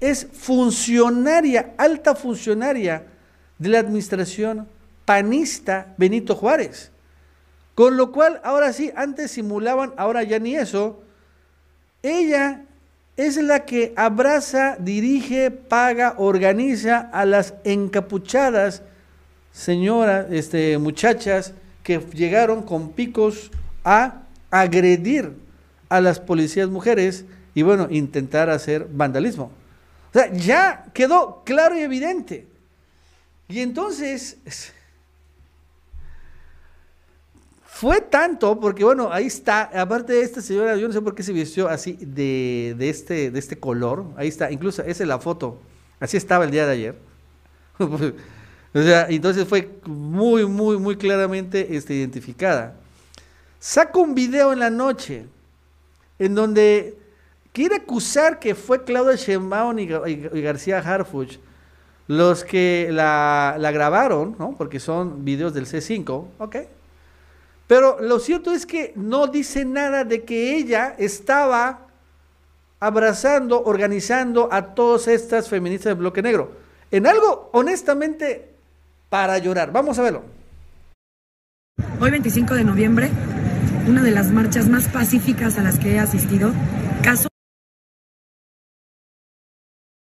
[0.00, 3.04] es funcionaria, alta funcionaria
[3.56, 4.66] de la administración
[5.04, 6.90] panista Benito Juárez.
[7.76, 11.02] Con lo cual, ahora sí, antes simulaban, ahora ya ni eso.
[12.02, 12.64] Ella
[13.18, 18.82] es la que abraza, dirige, paga, organiza a las encapuchadas
[19.52, 23.50] señoras, este, muchachas que llegaron con picos
[23.84, 25.32] a agredir
[25.90, 29.52] a las policías mujeres y bueno, intentar hacer vandalismo.
[30.10, 32.46] O sea, ya quedó claro y evidente.
[33.48, 34.38] Y entonces
[37.78, 41.22] Fue tanto, porque bueno, ahí está, aparte de esta señora, yo no sé por qué
[41.22, 45.18] se vistió así de, de este, de este color, ahí está, incluso esa es la
[45.18, 45.60] foto,
[46.00, 46.98] así estaba el día de ayer.
[47.78, 52.76] o sea, entonces fue muy, muy, muy claramente este, identificada.
[53.60, 55.26] Saca un video en la noche
[56.18, 56.96] en donde
[57.52, 59.86] quiere acusar que fue Claudia Sheinbaum y,
[60.40, 61.38] García Harfuch
[62.06, 64.54] los que la, la grabaron, ¿no?
[64.56, 66.56] porque son videos del C5, ¿ok?
[67.66, 71.86] Pero lo cierto es que no dice nada de que ella estaba
[72.78, 76.52] abrazando, organizando a todas estas feministas del bloque negro.
[76.90, 78.54] En algo, honestamente,
[79.08, 79.72] para llorar.
[79.72, 80.22] Vamos a verlo.
[82.00, 83.10] Hoy 25 de noviembre,
[83.88, 86.52] una de las marchas más pacíficas a las que he asistido,
[87.02, 87.28] caso...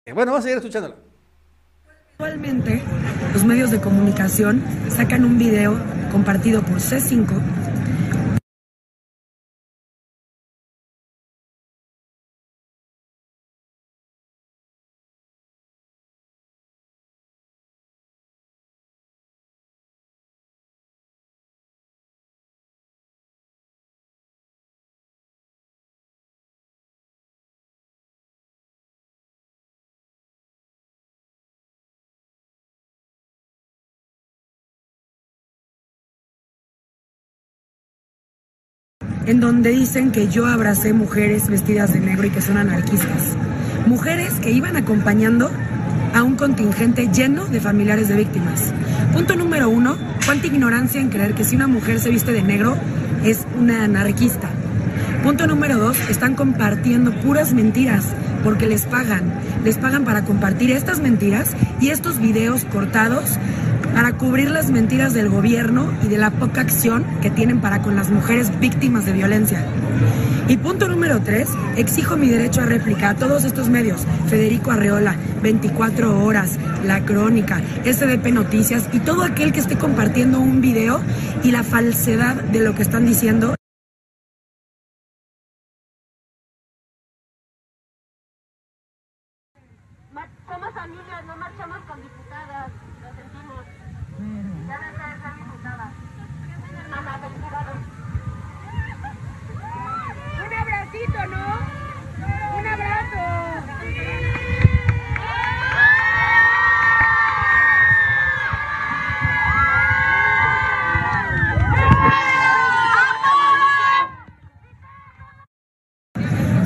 [0.06, 1.09] Bueno, vamos a seguir escuchándola.
[2.20, 2.82] Actualmente,
[3.32, 4.62] los medios de comunicación
[4.94, 5.74] sacan un video
[6.12, 7.28] compartido por C5
[39.30, 43.36] en donde dicen que yo abracé mujeres vestidas de negro y que son anarquistas.
[43.86, 45.52] Mujeres que iban acompañando
[46.12, 48.72] a un contingente lleno de familiares de víctimas.
[49.12, 52.76] Punto número uno, cuánta ignorancia en creer que si una mujer se viste de negro
[53.24, 54.48] es una anarquista.
[55.22, 58.06] Punto número dos, están compartiendo puras mentiras
[58.42, 59.32] porque les pagan.
[59.64, 63.38] Les pagan para compartir estas mentiras y estos videos cortados
[63.94, 67.96] para cubrir las mentiras del gobierno y de la poca acción que tienen para con
[67.96, 69.64] las mujeres víctimas de violencia.
[70.48, 75.14] Y punto número tres, exijo mi derecho a réplica a todos estos medios, Federico Arreola,
[75.42, 81.00] 24 horas, La Crónica, SDP Noticias y todo aquel que esté compartiendo un video
[81.44, 83.54] y la falsedad de lo que están diciendo.
[90.48, 93.64] Somos familias, no marchamos con diputadas, lo sentimos.
[94.66, 95.86] Ya no sé, ser diputada.
[96.90, 97.80] Mamá, felicidades.
[100.44, 101.44] Un abracito, ¿no?
[102.58, 103.22] Un abrazo.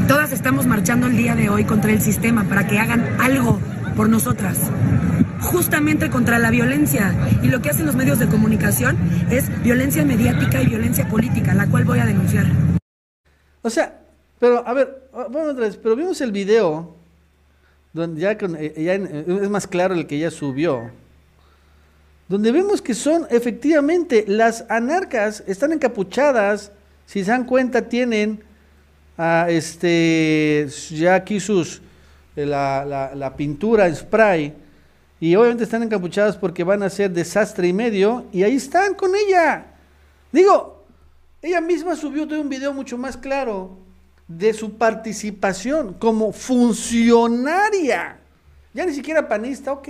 [0.08, 1.06] Todas estamos marchando
[1.64, 3.58] hoy contra el sistema para que hagan algo
[3.96, 4.58] por nosotras.
[5.40, 7.14] Justamente contra la violencia.
[7.42, 8.96] Y lo que hacen los medios de comunicación
[9.30, 12.46] es violencia mediática y violencia política, la cual voy a denunciar.
[13.62, 14.00] O sea,
[14.38, 16.96] pero a ver, bueno, otra vez, pero vimos el video
[17.92, 20.90] donde ya, eh, ya eh, es más claro el que ella subió,
[22.28, 26.72] donde vemos que son efectivamente las anarcas, están encapuchadas,
[27.06, 28.42] si se dan cuenta tienen
[29.18, 31.80] ah, este, ya aquí sus,
[32.36, 34.54] eh, la, la- pintura en spray,
[35.20, 39.12] y obviamente están encapuchadas porque van a hacer desastre y medio, y ahí están con
[39.14, 39.66] ella.
[40.32, 40.84] Digo,
[41.40, 43.78] ella misma subió todo un video mucho más claro
[44.26, 48.18] de su participación como funcionaria.
[48.72, 49.88] Ya ni siquiera panista, ok.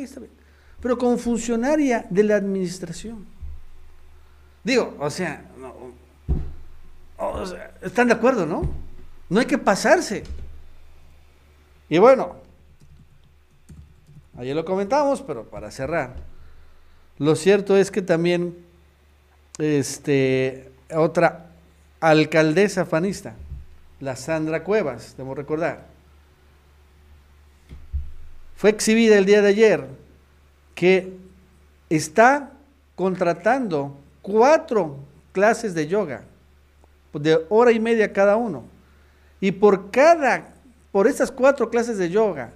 [0.80, 3.24] Pero como funcionaria de la administración.
[4.62, 5.44] Digo, o sea,
[7.82, 8.83] están de acuerdo, ¿no?
[9.34, 10.22] No hay que pasarse.
[11.88, 12.36] Y bueno,
[14.38, 16.14] ayer lo comentamos, pero para cerrar,
[17.18, 18.64] lo cierto es que también
[19.58, 21.46] este, otra
[21.98, 23.34] alcaldesa fanista,
[23.98, 25.84] la Sandra Cuevas, debemos recordar,
[28.54, 29.84] fue exhibida el día de ayer
[30.76, 31.12] que
[31.90, 32.52] está
[32.94, 34.94] contratando cuatro
[35.32, 36.22] clases de yoga
[37.12, 38.72] de hora y media cada uno.
[39.44, 40.54] Y por cada,
[40.90, 42.54] por estas cuatro clases de yoga,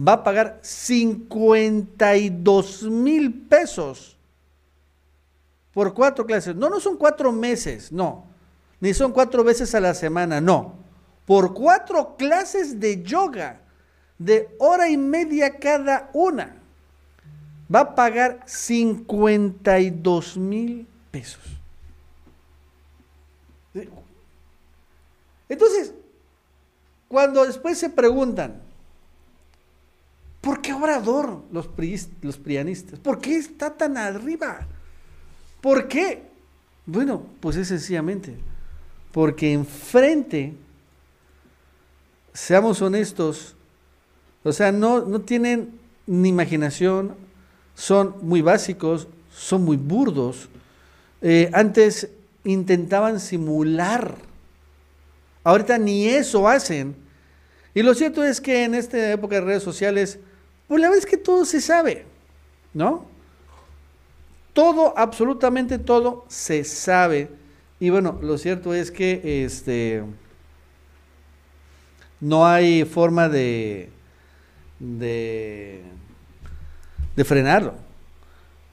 [0.00, 4.16] va a pagar 52 mil pesos
[5.74, 6.56] por cuatro clases.
[6.56, 8.24] No, no son cuatro meses, no.
[8.80, 10.76] Ni son cuatro veces a la semana, no.
[11.26, 13.60] Por cuatro clases de yoga
[14.16, 16.56] de hora y media cada una,
[17.70, 21.42] va a pagar 52 mil pesos.
[25.50, 25.92] Entonces,
[27.10, 28.60] cuando después se preguntan,
[30.40, 33.00] ¿por qué Obrador, los, priis- los prianistas?
[33.00, 34.68] ¿Por qué está tan arriba?
[35.60, 36.22] ¿Por qué?
[36.86, 38.36] Bueno, pues es sencillamente
[39.10, 40.54] porque enfrente,
[42.32, 43.56] seamos honestos,
[44.44, 47.16] o sea, no, no tienen ni imaginación,
[47.74, 50.48] son muy básicos, son muy burdos.
[51.22, 52.08] Eh, antes
[52.44, 54.14] intentaban simular,
[55.44, 56.96] ahorita ni eso hacen.
[57.74, 60.18] Y lo cierto es que en esta época de redes sociales,
[60.66, 62.04] pues la verdad es que todo se sabe,
[62.74, 63.06] ¿no?
[64.52, 67.30] Todo, absolutamente todo se sabe.
[67.78, 70.02] Y bueno, lo cierto es que este
[72.20, 73.88] no hay forma de,
[74.78, 75.82] de,
[77.24, 77.74] frenarlo.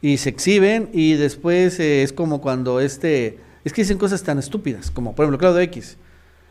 [0.02, 4.38] Y se exhiben y después eh, es como cuando este, es que dicen cosas tan
[4.40, 5.98] estúpidas, como por ejemplo Claudio X.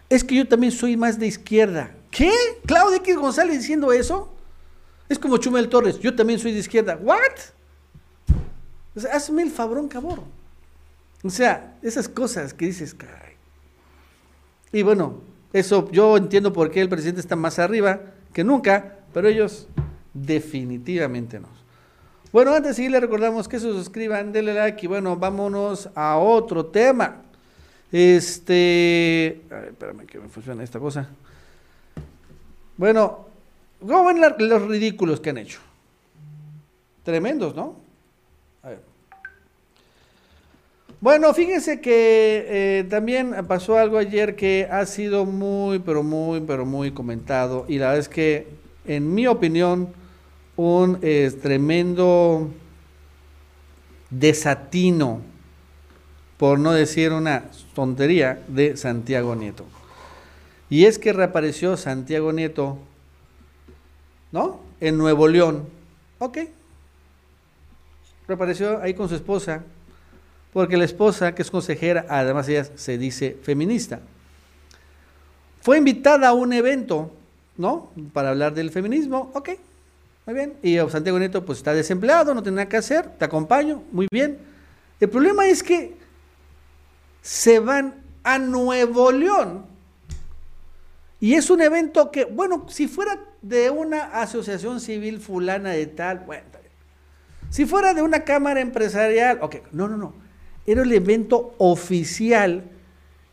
[0.08, 1.90] Es que yo también soy más de izquierda.
[2.10, 2.32] ¿Qué?
[2.64, 4.32] ¿Claudio X González diciendo eso?
[5.08, 6.98] Es como Chumel Torres, yo también soy de izquierda.
[7.00, 7.18] ¿What?
[9.12, 10.22] Hazme el fabrón, cabrón.
[11.22, 13.34] O sea, esas cosas que dices, caray.
[14.72, 15.20] Y bueno,
[15.52, 18.00] eso yo entiendo por qué el presidente está más arriba
[18.32, 19.68] que nunca, pero ellos
[20.12, 21.48] definitivamente no.
[22.32, 26.18] Bueno, antes de seguir, le recordamos que se suscriban, denle like y bueno, vámonos a
[26.18, 27.22] otro tema.
[27.92, 29.42] Este.
[29.50, 31.08] A ver, espérame que me funciona esta cosa.
[32.76, 33.26] Bueno,
[33.80, 35.60] ¿cómo ven los ridículos que han hecho?
[37.04, 37.76] Tremendos, ¿no?
[38.62, 38.80] A ver.
[41.00, 46.66] Bueno, fíjense que eh, también pasó algo ayer que ha sido muy, pero muy, pero
[46.66, 47.64] muy comentado.
[47.68, 48.48] Y la verdad es que,
[48.86, 49.88] en mi opinión,
[50.56, 52.50] un eh, tremendo
[54.10, 55.20] desatino,
[56.38, 59.64] por no decir una tontería, de Santiago Nieto.
[60.68, 62.78] Y es que reapareció Santiago Nieto,
[64.32, 64.60] ¿no?
[64.80, 65.68] En Nuevo León.
[66.18, 66.38] Ok.
[68.26, 69.62] Reapareció ahí con su esposa,
[70.52, 74.00] porque la esposa, que es consejera, además ella se dice feminista,
[75.62, 77.12] fue invitada a un evento,
[77.56, 77.90] ¿no?
[78.12, 79.30] Para hablar del feminismo.
[79.34, 79.50] Ok,
[80.26, 80.54] muy bien.
[80.62, 84.38] Y Santiago Nieto pues está desempleado, no tiene nada que hacer, te acompaño, muy bien.
[84.98, 85.94] El problema es que
[87.26, 89.66] se van a Nuevo León.
[91.18, 96.20] Y es un evento que, bueno, si fuera de una asociación civil fulana de tal,
[96.20, 96.44] bueno,
[97.50, 100.14] si fuera de una cámara empresarial, ok, no, no, no.
[100.66, 102.62] Era el evento oficial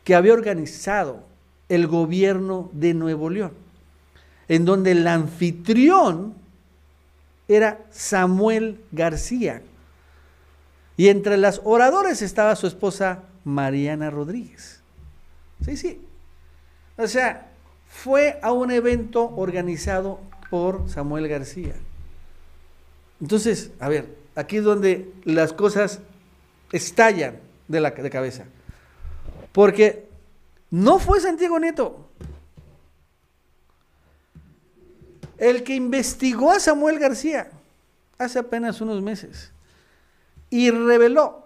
[0.02, 1.22] que había organizado
[1.68, 3.52] el gobierno de Nuevo León,
[4.48, 6.34] en donde el anfitrión
[7.46, 9.62] era Samuel García.
[10.96, 14.80] Y entre las oradores estaba su esposa Mariana Rodríguez.
[15.64, 16.00] Sí, sí.
[16.96, 17.50] O sea,
[17.86, 20.20] fue a un evento organizado
[20.50, 21.74] por Samuel García.
[23.20, 26.00] Entonces, a ver, aquí es donde las cosas
[26.72, 27.38] estallan
[27.68, 28.44] de la de cabeza.
[29.52, 30.08] Porque
[30.70, 32.08] no fue Santiago Nieto,
[35.38, 37.50] el que investigó a Samuel García
[38.18, 39.52] hace apenas unos meses
[40.50, 41.43] y reveló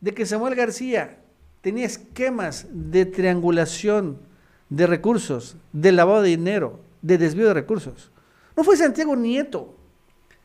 [0.00, 1.18] de que Samuel García
[1.60, 4.20] tenía esquemas de triangulación
[4.68, 8.10] de recursos, de lavado de dinero, de desvío de recursos.
[8.56, 9.76] No fue Santiago Nieto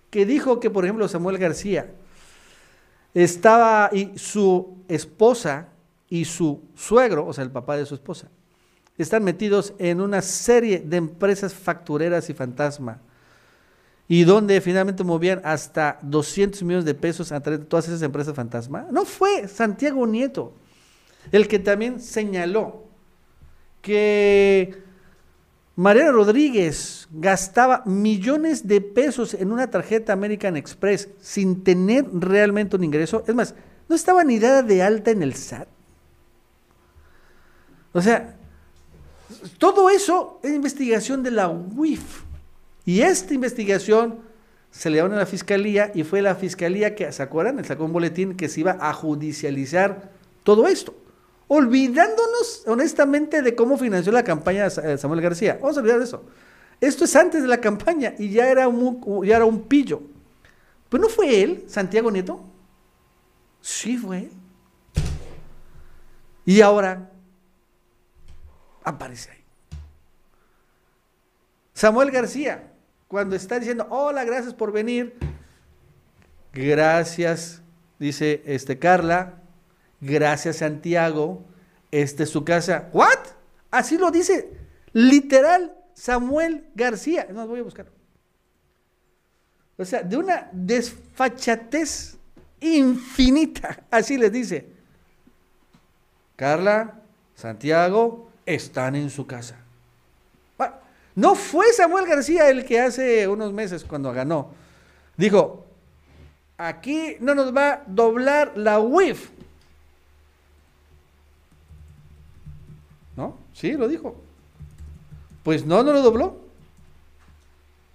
[0.09, 1.91] que dijo que, por ejemplo, Samuel García
[3.13, 5.69] estaba y su esposa
[6.09, 8.29] y su suegro, o sea, el papá de su esposa,
[8.97, 13.01] están metidos en una serie de empresas factureras y fantasma,
[14.07, 18.35] y donde finalmente movían hasta 200 millones de pesos a través de todas esas empresas
[18.35, 18.87] fantasma.
[18.91, 20.53] No fue Santiago Nieto
[21.31, 22.83] el que también señaló
[23.81, 24.81] que
[25.75, 32.83] Mariana Rodríguez gastaba millones de pesos en una tarjeta American Express sin tener realmente un
[32.83, 33.23] ingreso.
[33.27, 33.55] Es más,
[33.89, 35.67] no estaba ni dada de alta en el SAT.
[37.93, 38.35] O sea,
[39.57, 42.23] todo eso es investigación de la UIF.
[42.85, 44.19] Y esta investigación
[44.71, 47.63] se le dio a la fiscalía y fue la fiscalía que, ¿se acuerdan?
[47.63, 50.09] Sacó un boletín que se iba a judicializar
[50.43, 50.95] todo esto.
[51.47, 55.59] Olvidándonos honestamente de cómo financió la campaña de Samuel García.
[55.61, 56.25] Vamos a olvidar eso.
[56.81, 60.01] Esto es antes de la campaña y ya era un, ya era un pillo.
[60.89, 62.43] Pero no fue él, Santiago Nieto.
[63.61, 64.31] Sí fue él.
[66.45, 67.11] Y ahora
[68.83, 69.43] aparece ahí.
[71.73, 72.72] Samuel García,
[73.13, 75.13] cuando está diciendo, hola, gracias por venir,
[76.51, 77.61] gracias,
[77.99, 79.35] dice este Carla,
[80.01, 81.45] gracias Santiago,
[81.91, 82.89] esta es su casa.
[82.91, 83.19] ¿What?
[83.69, 84.49] Así lo dice,
[84.93, 87.27] literal, Samuel García.
[87.31, 87.85] No, voy a buscar.
[89.77, 92.17] O sea, de una desfachatez
[92.61, 94.71] infinita, así les dice.
[96.35, 96.99] Carla,
[97.35, 99.62] Santiago, están en su casa.
[101.15, 104.51] No fue Samuel García el que hace unos meses cuando ganó.
[105.15, 105.65] Dijo,
[106.57, 109.29] aquí no nos va a doblar la UIF.
[113.15, 113.37] ¿No?
[113.53, 114.15] Sí, lo dijo.
[115.43, 116.37] Pues no, no lo dobló.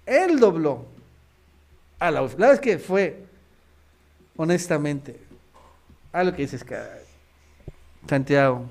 [0.06, 0.84] Él dobló
[1.98, 2.38] a la UIF.
[2.38, 3.26] La verdad es que fue,
[4.36, 5.18] honestamente,
[6.12, 6.64] a lo que dices,
[8.08, 8.64] Santiago,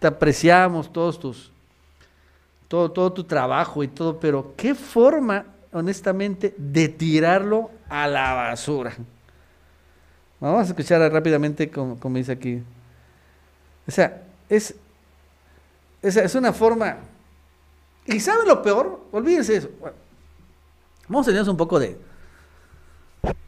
[0.00, 1.51] te apreciamos todos tus,
[2.72, 5.44] todo, todo tu trabajo y todo, pero qué forma,
[5.74, 8.94] honestamente, de tirarlo a la basura.
[10.40, 12.62] Vamos a escuchar rápidamente como, como dice aquí.
[13.86, 14.74] O sea, es,
[16.00, 16.96] es, es una forma...
[18.06, 19.02] ¿Y saben lo peor?
[19.12, 19.68] Olvídense eso.
[21.08, 21.98] Vamos a tener un poco de,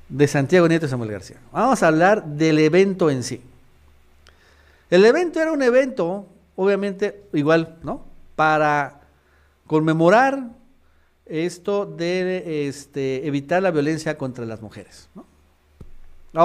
[0.07, 1.39] de Santiago Nieto y Samuel García.
[1.51, 3.43] Vamos a hablar del evento en sí.
[4.91, 8.05] El evento era un evento, obviamente, igual, ¿no?
[8.37, 9.01] Para
[9.75, 10.51] conmemorar
[11.27, 15.27] esto de este, evitar la violencia contra las mujeres, ¿no?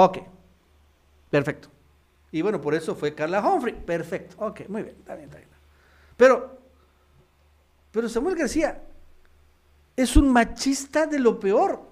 [0.02, 0.18] Ok,
[1.30, 1.68] perfecto.
[2.32, 3.72] Y bueno, por eso fue Carla Humphrey.
[3.86, 5.48] Perfecto, ok, muy bien, está bien, está bien.
[6.16, 6.58] Pero,
[7.92, 8.82] pero Samuel García
[9.94, 11.82] es un machista de lo peor.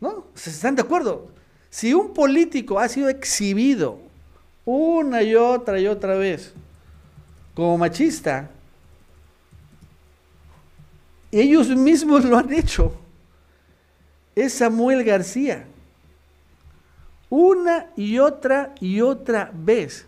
[0.00, 0.28] ¿No?
[0.34, 1.32] ¿Se están de acuerdo?
[1.68, 3.98] Si un político ha sido exhibido
[4.64, 6.54] una y otra y otra vez
[7.56, 8.52] como machista,
[11.32, 12.94] ellos mismos lo han hecho.
[14.34, 15.66] Es Samuel García.
[17.28, 20.06] Una y otra y otra vez.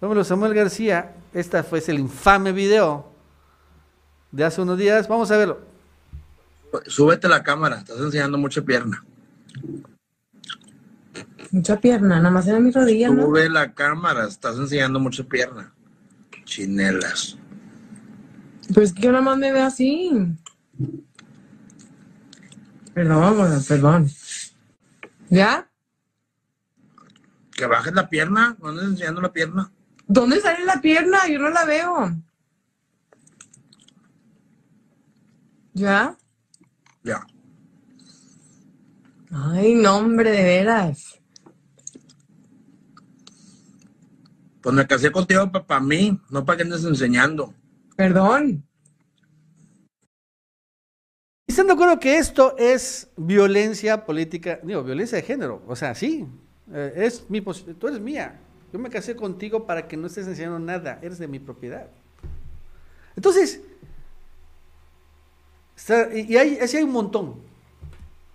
[0.00, 1.14] Vámonos, Samuel García.
[1.32, 3.10] Esta fue el infame video
[4.32, 5.08] de hace unos días.
[5.08, 5.60] Vamos a verlo.
[6.86, 9.04] Súbete la cámara, estás enseñando mucha pierna.
[11.50, 13.22] Mucha pierna, nada más en mi rodilla, ¿no?
[13.24, 15.72] Sube la cámara, estás enseñando mucha pierna.
[16.44, 17.36] Chinelas.
[18.74, 20.10] Pues que yo nada más me veo así.
[22.94, 24.10] Perdón, bueno, perdón.
[25.28, 25.70] ¿Ya?
[27.52, 29.72] Que bajes la pierna, no andes enseñando la pierna.
[30.06, 31.18] ¿Dónde sale la pierna?
[31.28, 32.16] Yo no la veo.
[35.72, 36.16] ¿Ya?
[37.04, 37.26] Ya.
[39.30, 41.20] Ay, no, hombre, de veras.
[44.60, 47.54] Pues me casé contigo para mí, no para que andes enseñando.
[48.00, 48.64] Perdón.
[51.46, 54.58] ¿Y ¿Están de acuerdo que esto es violencia política?
[54.62, 55.60] Digo, violencia de género.
[55.66, 56.26] O sea, sí.
[56.72, 58.40] eh, es mi pos- tú eres mía.
[58.72, 60.98] Yo me casé contigo para que no estés enseñando nada.
[61.02, 61.88] Eres de mi propiedad.
[63.16, 63.60] Entonces,
[66.14, 67.34] y hay, así hay un montón.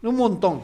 [0.04, 0.62] Un montón.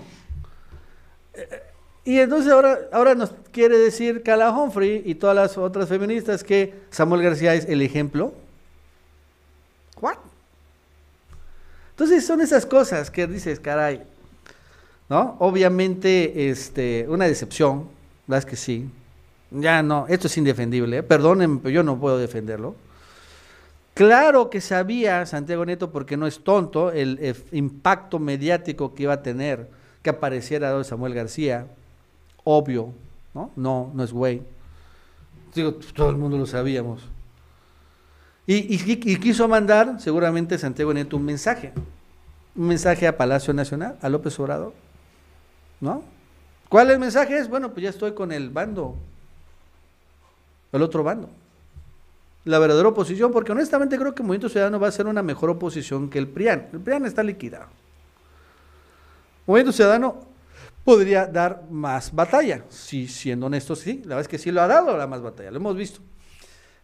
[1.34, 1.62] Eh,
[2.04, 6.74] Y entonces ahora, ahora nos quiere decir Carla Humphrey y todas las otras feministas que
[6.89, 8.34] Samuel García es el ejemplo.
[10.02, 10.18] ¿What?
[11.91, 14.02] Entonces son esas cosas que dices, caray,
[15.08, 15.36] ¿no?
[15.39, 17.88] Obviamente, este, una decepción,
[18.28, 18.89] la es que sí.
[19.52, 21.04] Ya no, esto es indefendible, ¿eh?
[21.04, 22.76] perdonen, pero yo no puedo defenderlo.
[23.93, 29.14] Claro que sabía Santiago Nieto, porque no es tonto, el, eh, impacto mediático que iba
[29.14, 29.70] a tener
[30.02, 31.68] que apareciera don Samuel García,
[32.43, 32.93] obvio,
[33.34, 33.52] ¿no?
[33.56, 34.41] No, no es güey.
[35.54, 37.08] Digo, todo el mundo lo sabíamos.
[38.48, 38.78] Y,
[39.20, 41.74] quiso mandar, seguramente Santiago Nieto, un mensaje.
[42.56, 44.74] Un mensaje a Palacio Nacional, a López Obrador.
[45.80, 46.04] ¿No?
[46.68, 47.38] ¿Cuál es el mensaje?
[47.38, 48.96] Es, bueno, pues ya estoy con el bando.
[50.72, 51.30] El otro bando.
[52.44, 56.10] La verdadera oposición, porque honestamente creo que Movimiento Ciudadano va a ser una mejor oposición
[56.10, 56.70] que el PRIAN.
[56.74, 57.68] El PRIAN está liquidado.
[59.46, 60.26] Movimiento Ciudadano
[60.84, 62.64] podría dar más batalla.
[62.70, 64.02] Sí, siendo honestos, sí.
[64.04, 66.02] La verdad es que sí lo ha dado la más batalla, lo hemos visto.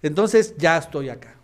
[0.01, 1.36] Entonces, ya estoy acá.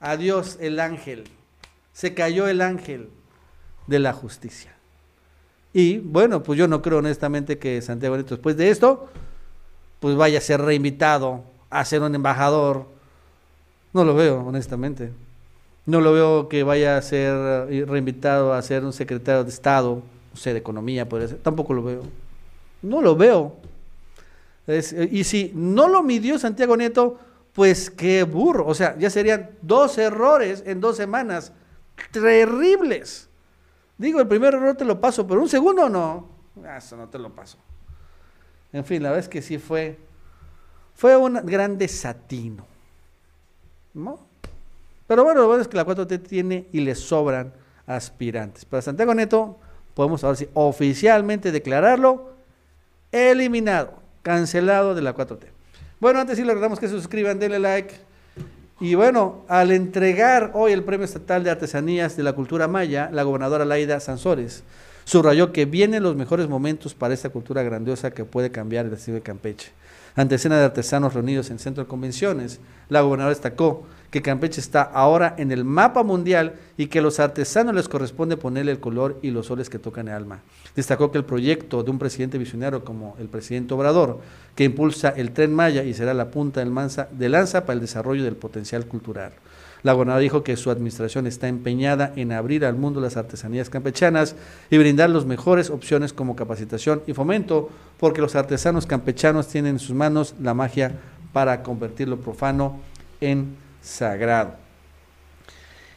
[0.00, 1.24] Adiós el ángel.
[1.92, 3.08] Se cayó el ángel
[3.86, 4.74] de la justicia.
[5.72, 9.08] Y bueno, pues yo no creo honestamente que Santiago Nieto después de esto,
[10.00, 12.86] pues vaya a ser reinvitado a ser un embajador.
[13.92, 15.12] No lo veo, honestamente.
[15.86, 20.36] No lo veo que vaya a ser reinvitado a ser un secretario de Estado, no
[20.36, 21.38] sé, de Economía, podría ser.
[21.38, 22.02] Tampoco lo veo.
[22.82, 23.56] No lo veo.
[24.66, 27.18] Eh, y si no lo midió Santiago Nieto,
[27.52, 28.66] pues qué burro.
[28.66, 31.52] O sea, ya serían dos errores en dos semanas.
[32.12, 33.28] Terribles.
[33.96, 36.28] Digo, el primer error te lo paso, pero un segundo no.
[36.64, 37.58] Ah, Eso no te lo paso.
[38.72, 39.98] En fin, la verdad es que sí fue,
[40.94, 42.64] fue un gran desatino.
[43.94, 44.20] ¿No?
[45.06, 47.52] Pero bueno, lo bueno es que la 4T tiene y le sobran
[47.86, 48.64] aspirantes.
[48.64, 49.58] Para Santiago Neto,
[49.94, 52.34] podemos ahora sí oficialmente declararlo
[53.10, 55.57] eliminado, cancelado de la 4T.
[56.00, 57.92] Bueno, antes sí le recordamos que se suscriban, denle like.
[58.80, 63.24] Y bueno, al entregar hoy el Premio Estatal de Artesanías de la Cultura Maya, la
[63.24, 64.62] gobernadora Laida Sansores
[65.08, 69.14] subrayó que vienen los mejores momentos para esta cultura grandiosa que puede cambiar el destino
[69.14, 69.70] de Campeche.
[70.14, 74.82] Ante escena de artesanos reunidos en centro de convenciones, la gobernadora destacó que Campeche está
[74.82, 79.18] ahora en el mapa mundial y que a los artesanos les corresponde ponerle el color
[79.22, 80.40] y los soles que tocan el alma.
[80.76, 84.20] Destacó que el proyecto de un presidente visionario como el presidente Obrador,
[84.54, 88.36] que impulsa el tren Maya y será la punta de lanza para el desarrollo del
[88.36, 89.32] potencial cultural.
[89.82, 94.34] La gobernadora dijo que su administración está empeñada en abrir al mundo las artesanías campechanas
[94.70, 99.78] y brindar las mejores opciones como capacitación y fomento, porque los artesanos campechanos tienen en
[99.78, 100.98] sus manos la magia
[101.32, 102.80] para convertir lo profano
[103.20, 104.68] en sagrado.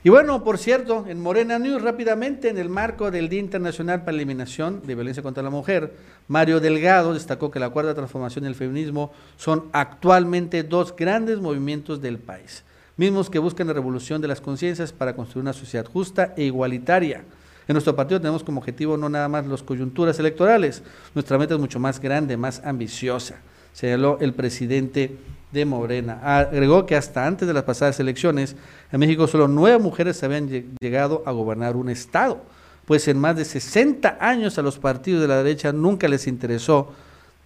[0.04, 4.14] Y bueno, por cierto, en Morena News, rápidamente, en el marco del Día Internacional para
[4.14, 5.94] la Eliminación de Violencia contra la Mujer,
[6.28, 12.02] Mario Delgado destacó que la cuarta transformación y el feminismo son actualmente dos grandes movimientos
[12.02, 12.64] del país,
[13.02, 17.24] mismos que buscan la revolución de las conciencias para construir una sociedad justa e igualitaria.
[17.68, 20.84] En nuestro partido tenemos como objetivo no nada más las coyunturas electorales,
[21.16, 23.38] nuestra meta es mucho más grande, más ambiciosa,
[23.74, 25.18] señaló el presidente
[25.52, 26.20] de Morena.
[26.24, 28.56] Agregó que hasta antes de las pasadas elecciones,
[28.92, 30.48] en México solo nueve mujeres habían
[30.80, 32.44] llegado a gobernar un estado,
[32.86, 36.92] pues en más de 60 años a los partidos de la derecha nunca les interesó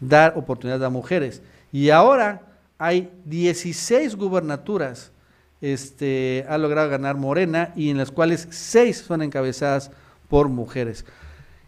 [0.01, 1.41] dar oportunidad a mujeres.
[1.71, 2.41] Y ahora
[2.77, 5.13] hay 16 gubernaturas
[5.61, 9.91] este, ha logrado ganar Morena y en las cuales seis son encabezadas
[10.27, 11.05] por mujeres.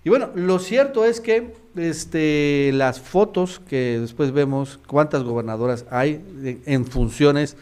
[0.04, 6.24] Y bueno, lo cierto es que este, las fotos que después vemos, cuántas gobernadoras hay
[6.66, 7.58] en funciones,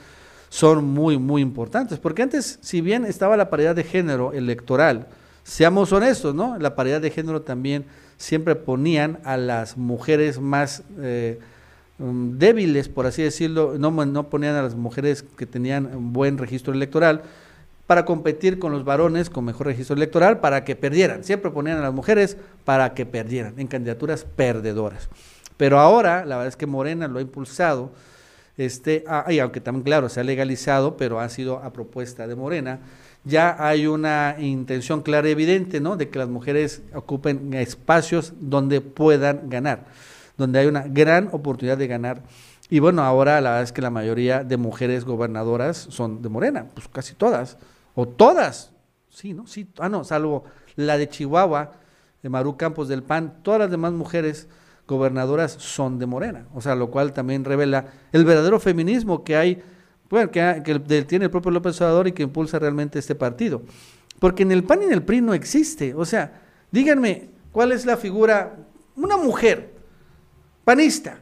[0.49, 1.99] son muy, muy importantes.
[1.99, 5.07] Porque antes, si bien estaba la paridad de género electoral,
[5.43, 6.57] seamos honestos, ¿no?
[6.57, 7.85] La paridad de género también
[8.17, 11.39] siempre ponían a las mujeres más eh,
[11.99, 17.23] um, débiles, por así decirlo, no, ponían a las mujeres que tenían buen registro electoral,
[17.87, 21.23] para competir con los varones con mejor registro electoral para que perdieran.
[21.23, 25.07] Siempre ponían a las mujeres para que perdieran en candidaturas perdedoras.
[25.57, 27.91] Pero ahora, la verdad es que Morena lo ha impulsado,
[28.57, 32.35] este, ah, y aunque también, claro, se ha legalizado, pero ha sido a propuesta de
[32.35, 32.79] Morena,
[33.23, 38.81] ya hay una intención clara y evidente, ¿no?, de que las mujeres ocupen espacios donde
[38.81, 39.85] puedan ganar,
[40.37, 42.23] donde hay una gran oportunidad de ganar.
[42.69, 46.67] Y bueno, ahora la verdad es que la mayoría de mujeres gobernadoras son de Morena,
[46.73, 47.57] pues casi todas
[47.93, 48.71] o todas,
[49.09, 49.45] sí, ¿no?
[49.47, 51.73] Sí, ah, no, salvo la de Chihuahua,
[52.23, 54.47] de Maru Campos del PAN, todas las demás mujeres
[54.87, 59.61] gobernadoras son de Morena, o sea, lo cual también revela el verdadero feminismo que hay,
[60.09, 63.61] bueno, que, que tiene el propio López Obrador y que impulsa realmente este partido.
[64.19, 67.85] Porque en el PAN y en el PRI no existe, o sea, díganme, ¿cuál es
[67.85, 68.55] la figura?
[68.95, 69.74] Una mujer
[70.65, 71.19] panista,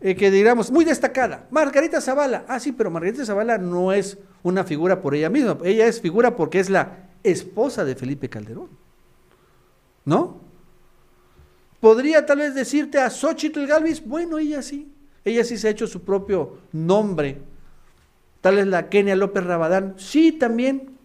[0.00, 1.48] eh, que digamos, muy destacada.
[1.50, 2.44] Margarita Zavala.
[2.46, 5.58] Ah, sí, pero Margarita Zavala no es una figura por ella misma.
[5.64, 8.68] Ella es figura porque es la esposa de Felipe Calderón.
[10.04, 10.40] ¿No?
[11.80, 14.92] Podría tal vez decirte a Xochitl Galvis, bueno, ella sí.
[15.24, 17.42] Ella sí se ha hecho su propio nombre.
[18.40, 20.96] Tal vez la Kenia López Rabadán, sí también.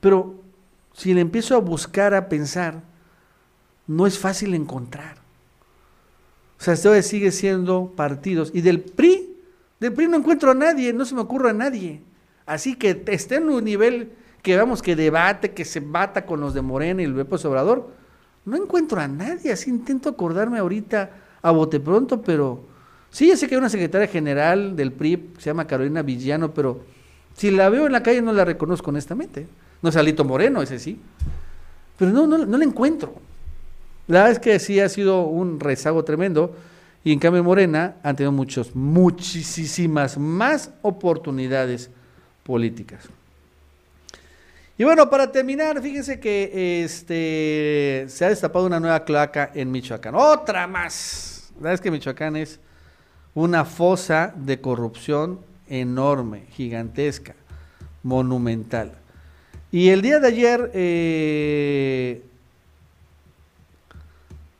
[0.00, 0.42] Pero
[0.92, 2.82] si le empiezo a buscar, a pensar,
[3.86, 5.19] no es fácil encontrar.
[6.60, 8.50] O sea, esto sigue siendo partidos.
[8.52, 9.34] Y del PRI,
[9.80, 12.02] del PRI no encuentro a nadie, no se me ocurre a nadie.
[12.44, 16.52] Así que esté en un nivel que vamos, que debate, que se bata con los
[16.52, 17.88] de Morena y el López Obrador.
[18.44, 22.62] No encuentro a nadie, así intento acordarme ahorita a bote pronto, pero
[23.08, 26.82] sí, ya sé que hay una secretaria general del PRI se llama Carolina Villano, pero
[27.34, 29.48] si la veo en la calle no la reconozco honestamente.
[29.80, 31.00] No es Alito Moreno, ese sí.
[31.96, 33.29] Pero no, no, no la encuentro.
[34.06, 36.56] La verdad es que sí ha sido un rezago tremendo
[37.02, 41.90] y en cambio Morena han tenido muchos, muchísimas más oportunidades
[42.42, 43.08] políticas.
[44.76, 50.14] Y bueno, para terminar, fíjense que este, se ha destapado una nueva cloaca en Michoacán.
[50.14, 51.52] Otra más.
[51.56, 52.58] La verdad es que Michoacán es
[53.34, 57.34] una fosa de corrupción enorme, gigantesca,
[58.02, 58.92] monumental.
[59.70, 62.22] Y el día de ayer eh,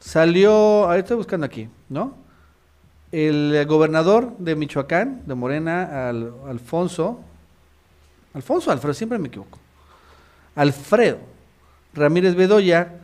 [0.01, 2.15] Salió, ahí estoy buscando aquí, ¿no?
[3.13, 7.21] El gobernador de Michoacán, de Morena, Alfonso,
[8.33, 9.59] Alfonso Alfredo, siempre me equivoco,
[10.55, 11.19] Alfredo
[11.93, 12.95] Ramírez Bedoya,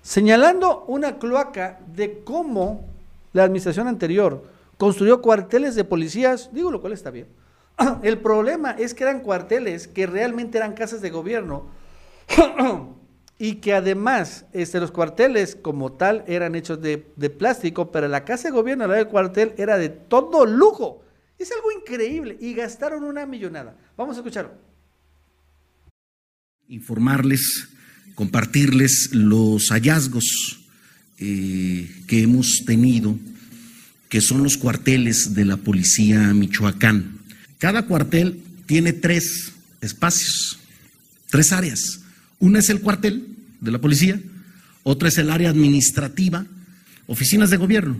[0.00, 2.86] señalando una cloaca de cómo
[3.34, 4.44] la administración anterior
[4.78, 7.26] construyó cuarteles de policías, digo lo cual está bien.
[8.02, 11.66] El problema es que eran cuarteles que realmente eran casas de gobierno
[13.38, 16.98] y que además este, los cuarteles como tal eran hechos de,
[17.36, 21.04] plástico, pero la casa de gobierno, la del cuartel, era de todo lujo.
[21.38, 23.76] Es algo increíble y gastaron una millonada.
[23.96, 24.52] Vamos a escucharlo.
[26.68, 27.68] Informarles,
[28.14, 30.60] compartirles los hallazgos
[31.18, 33.18] eh, que hemos tenido,
[34.08, 37.18] que son los cuarteles de la policía Michoacán.
[37.58, 40.58] Cada cuartel tiene tres espacios,
[41.30, 42.03] tres áreas.
[42.38, 43.26] Una es el cuartel
[43.60, 44.20] de la policía,
[44.82, 46.46] otra es el área administrativa,
[47.06, 47.96] oficinas de gobierno.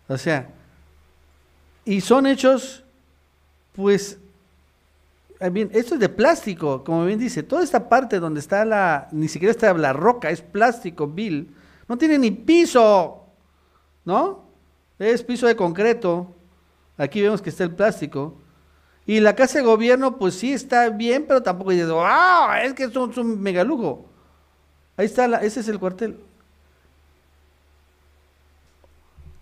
[0.09, 0.51] O sea,
[1.85, 2.83] y son hechos,
[3.73, 4.19] pues,
[5.53, 7.43] bien, esto es de plástico, como bien dice.
[7.43, 11.55] Toda esta parte donde está la, ni siquiera está la roca, es plástico, Bill.
[11.89, 13.25] No tiene ni piso,
[14.05, 14.45] ¿no?
[14.99, 16.35] Es piso de concreto.
[16.97, 18.39] Aquí vemos que está el plástico.
[19.05, 22.53] Y la casa de gobierno, pues sí está bien, pero tampoco dices, ¡wow!
[22.63, 24.07] Es que es un, es un megalujo.
[24.97, 26.19] Ahí está, la, ese es el cuartel.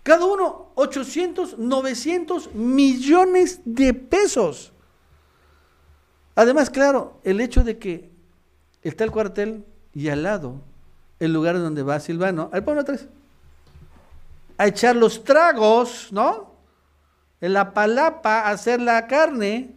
[0.03, 4.71] Cada uno 800, 900 millones de pesos.
[6.35, 8.11] Además, claro, el hecho de que
[8.83, 10.61] está el cuartel y al lado
[11.19, 13.07] el lugar donde va Silvano, ahí ponlo tres,
[14.57, 16.53] a echar los tragos, ¿no?
[17.41, 19.71] En la palapa a hacer la carne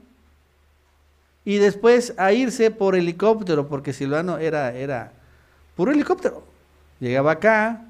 [1.45, 5.13] y después a irse por helicóptero, porque Silvano era, era
[5.77, 6.43] puro helicóptero.
[7.01, 7.85] Llegaba acá,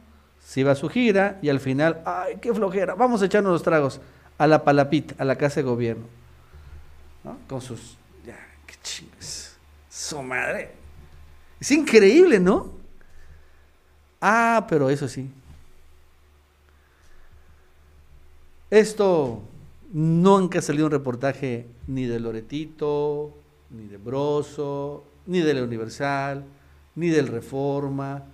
[0.45, 3.62] se iba a su gira y al final, ay, qué flojera, vamos a echarnos los
[3.62, 4.01] tragos
[4.37, 6.05] a la palapita, a la casa de gobierno.
[7.25, 7.37] ¿no?
[7.49, 7.97] Con sus,
[9.89, 10.72] su madre.
[11.61, 12.72] Es increíble, ¿no?
[14.20, 15.30] Ah, pero eso sí.
[18.70, 19.43] Esto
[19.93, 23.34] nunca salió un reportaje ni de Loretito,
[23.70, 26.45] ni de Broso, ni de la Universal,
[26.95, 28.24] ni del Reforma,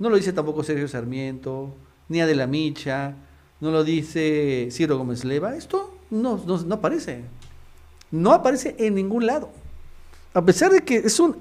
[0.00, 1.74] no lo dice tampoco Sergio Sarmiento,
[2.08, 3.14] ni Adela Micha,
[3.60, 5.54] no lo dice Ciro Gómez Leva.
[5.54, 7.20] Esto no, no, no aparece.
[8.10, 9.50] No aparece en ningún lado.
[10.34, 11.36] A pesar de que es un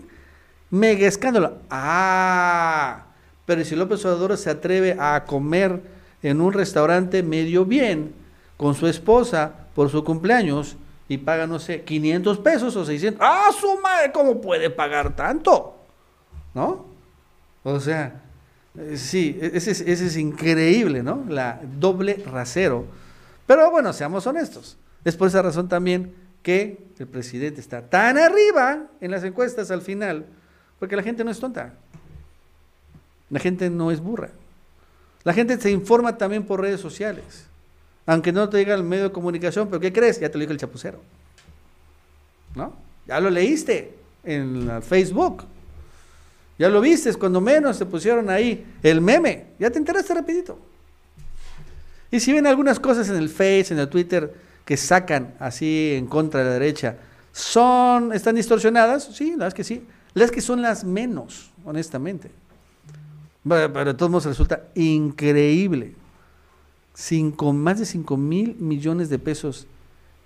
[0.70, 1.58] mega escándalo.
[1.70, 3.06] Ah,
[3.46, 5.82] pero si López Obrador se atreve a comer
[6.22, 8.14] en un restaurante medio bien
[8.58, 10.76] con su esposa por su cumpleaños
[11.08, 13.20] y paga, no sé, 500 pesos o 600.
[13.24, 14.12] ¡Ah, su madre!
[14.12, 15.76] ¿Cómo puede pagar tanto?
[16.54, 16.86] ¿No?
[17.64, 18.22] O sea,
[18.78, 21.26] eh, sí, e-, ese es, ese es increíble, ¿no?
[21.28, 22.86] La doble rasero.
[23.48, 24.78] Pero bueno, seamos honestos.
[25.04, 26.14] Es por esa razón también
[26.50, 30.26] que el presidente está tan arriba en las encuestas al final,
[30.80, 31.76] porque la gente no es tonta.
[33.30, 34.32] La gente no es burra.
[35.24, 37.46] La gente se informa también por redes sociales.
[38.08, 40.20] Aunque no te diga el medio de comunicación, pero ¿qué crees?
[40.20, 41.00] Ya te lo dijo el chapucero.
[42.56, 42.74] ¿No?
[43.06, 43.94] Ya lo leíste
[44.24, 45.44] en Facebook.
[46.58, 49.50] Ya lo viste, cuando menos se pusieron ahí el meme.
[49.60, 50.58] Ya te enteraste rapidito.
[52.10, 56.06] Y si ven algunas cosas en el Face, en el Twitter, que sacan así en
[56.06, 56.98] contra de la derecha,
[57.32, 59.84] son, están distorsionadas, sí, las que sí.
[60.14, 62.30] Las que son las menos, honestamente.
[63.44, 65.96] Pero, pero de todos modos resulta increíble.
[66.94, 69.66] Cinco, más de 5 mil millones de pesos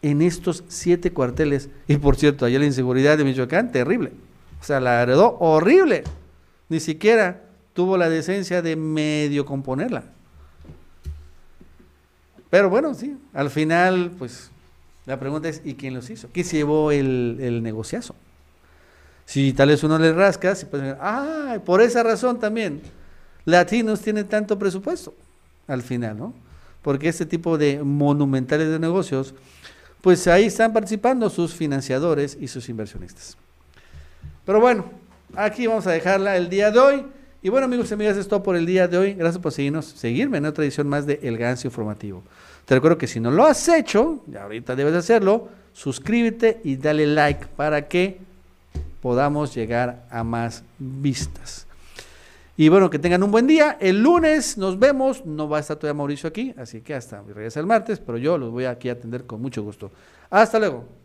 [0.02, 1.70] en estos siete cuarteles.
[1.88, 4.12] Y por cierto, allá la inseguridad de Michoacán, terrible.
[4.60, 6.04] O sea, la heredó horrible.
[6.68, 10.04] Ni siquiera tuvo la decencia de medio componerla.
[12.54, 14.52] Pero bueno, sí, al final, pues,
[15.08, 16.30] la pregunta es, ¿y quién los hizo?
[16.32, 18.14] ¿Quién se llevó el, el negociazo?
[19.26, 22.84] Si tal vez uno le rasca, se puede ah, por esa razón también,
[23.46, 25.16] Latinos tienen tanto presupuesto
[25.68, 26.36] al final, ¿no?
[26.84, 29.34] Porque este tipo de monumentales de negocios,
[30.02, 33.36] pues ahí están participando sus financiadores y sus inversionistas.
[34.46, 34.92] Pero bueno,
[35.36, 37.06] aquí vamos a dejarla el día de hoy.
[37.42, 39.14] Y bueno, amigos y amigas, es todo por el día de hoy.
[39.16, 42.24] Gracias por seguirnos, seguirme en otra edición más de El Gancio Informativo.
[42.66, 47.06] Te recuerdo que si no lo has hecho, ya ahorita debes hacerlo, suscríbete y dale
[47.08, 48.20] like para que
[49.02, 51.68] podamos llegar a más vistas.
[52.56, 53.78] Y bueno, que tengan un buen día.
[53.80, 55.26] El lunes nos vemos.
[55.26, 58.38] No va a estar todavía Mauricio aquí, así que hasta regresa el martes, pero yo
[58.38, 59.92] los voy aquí a atender con mucho gusto.
[60.30, 61.03] Hasta luego.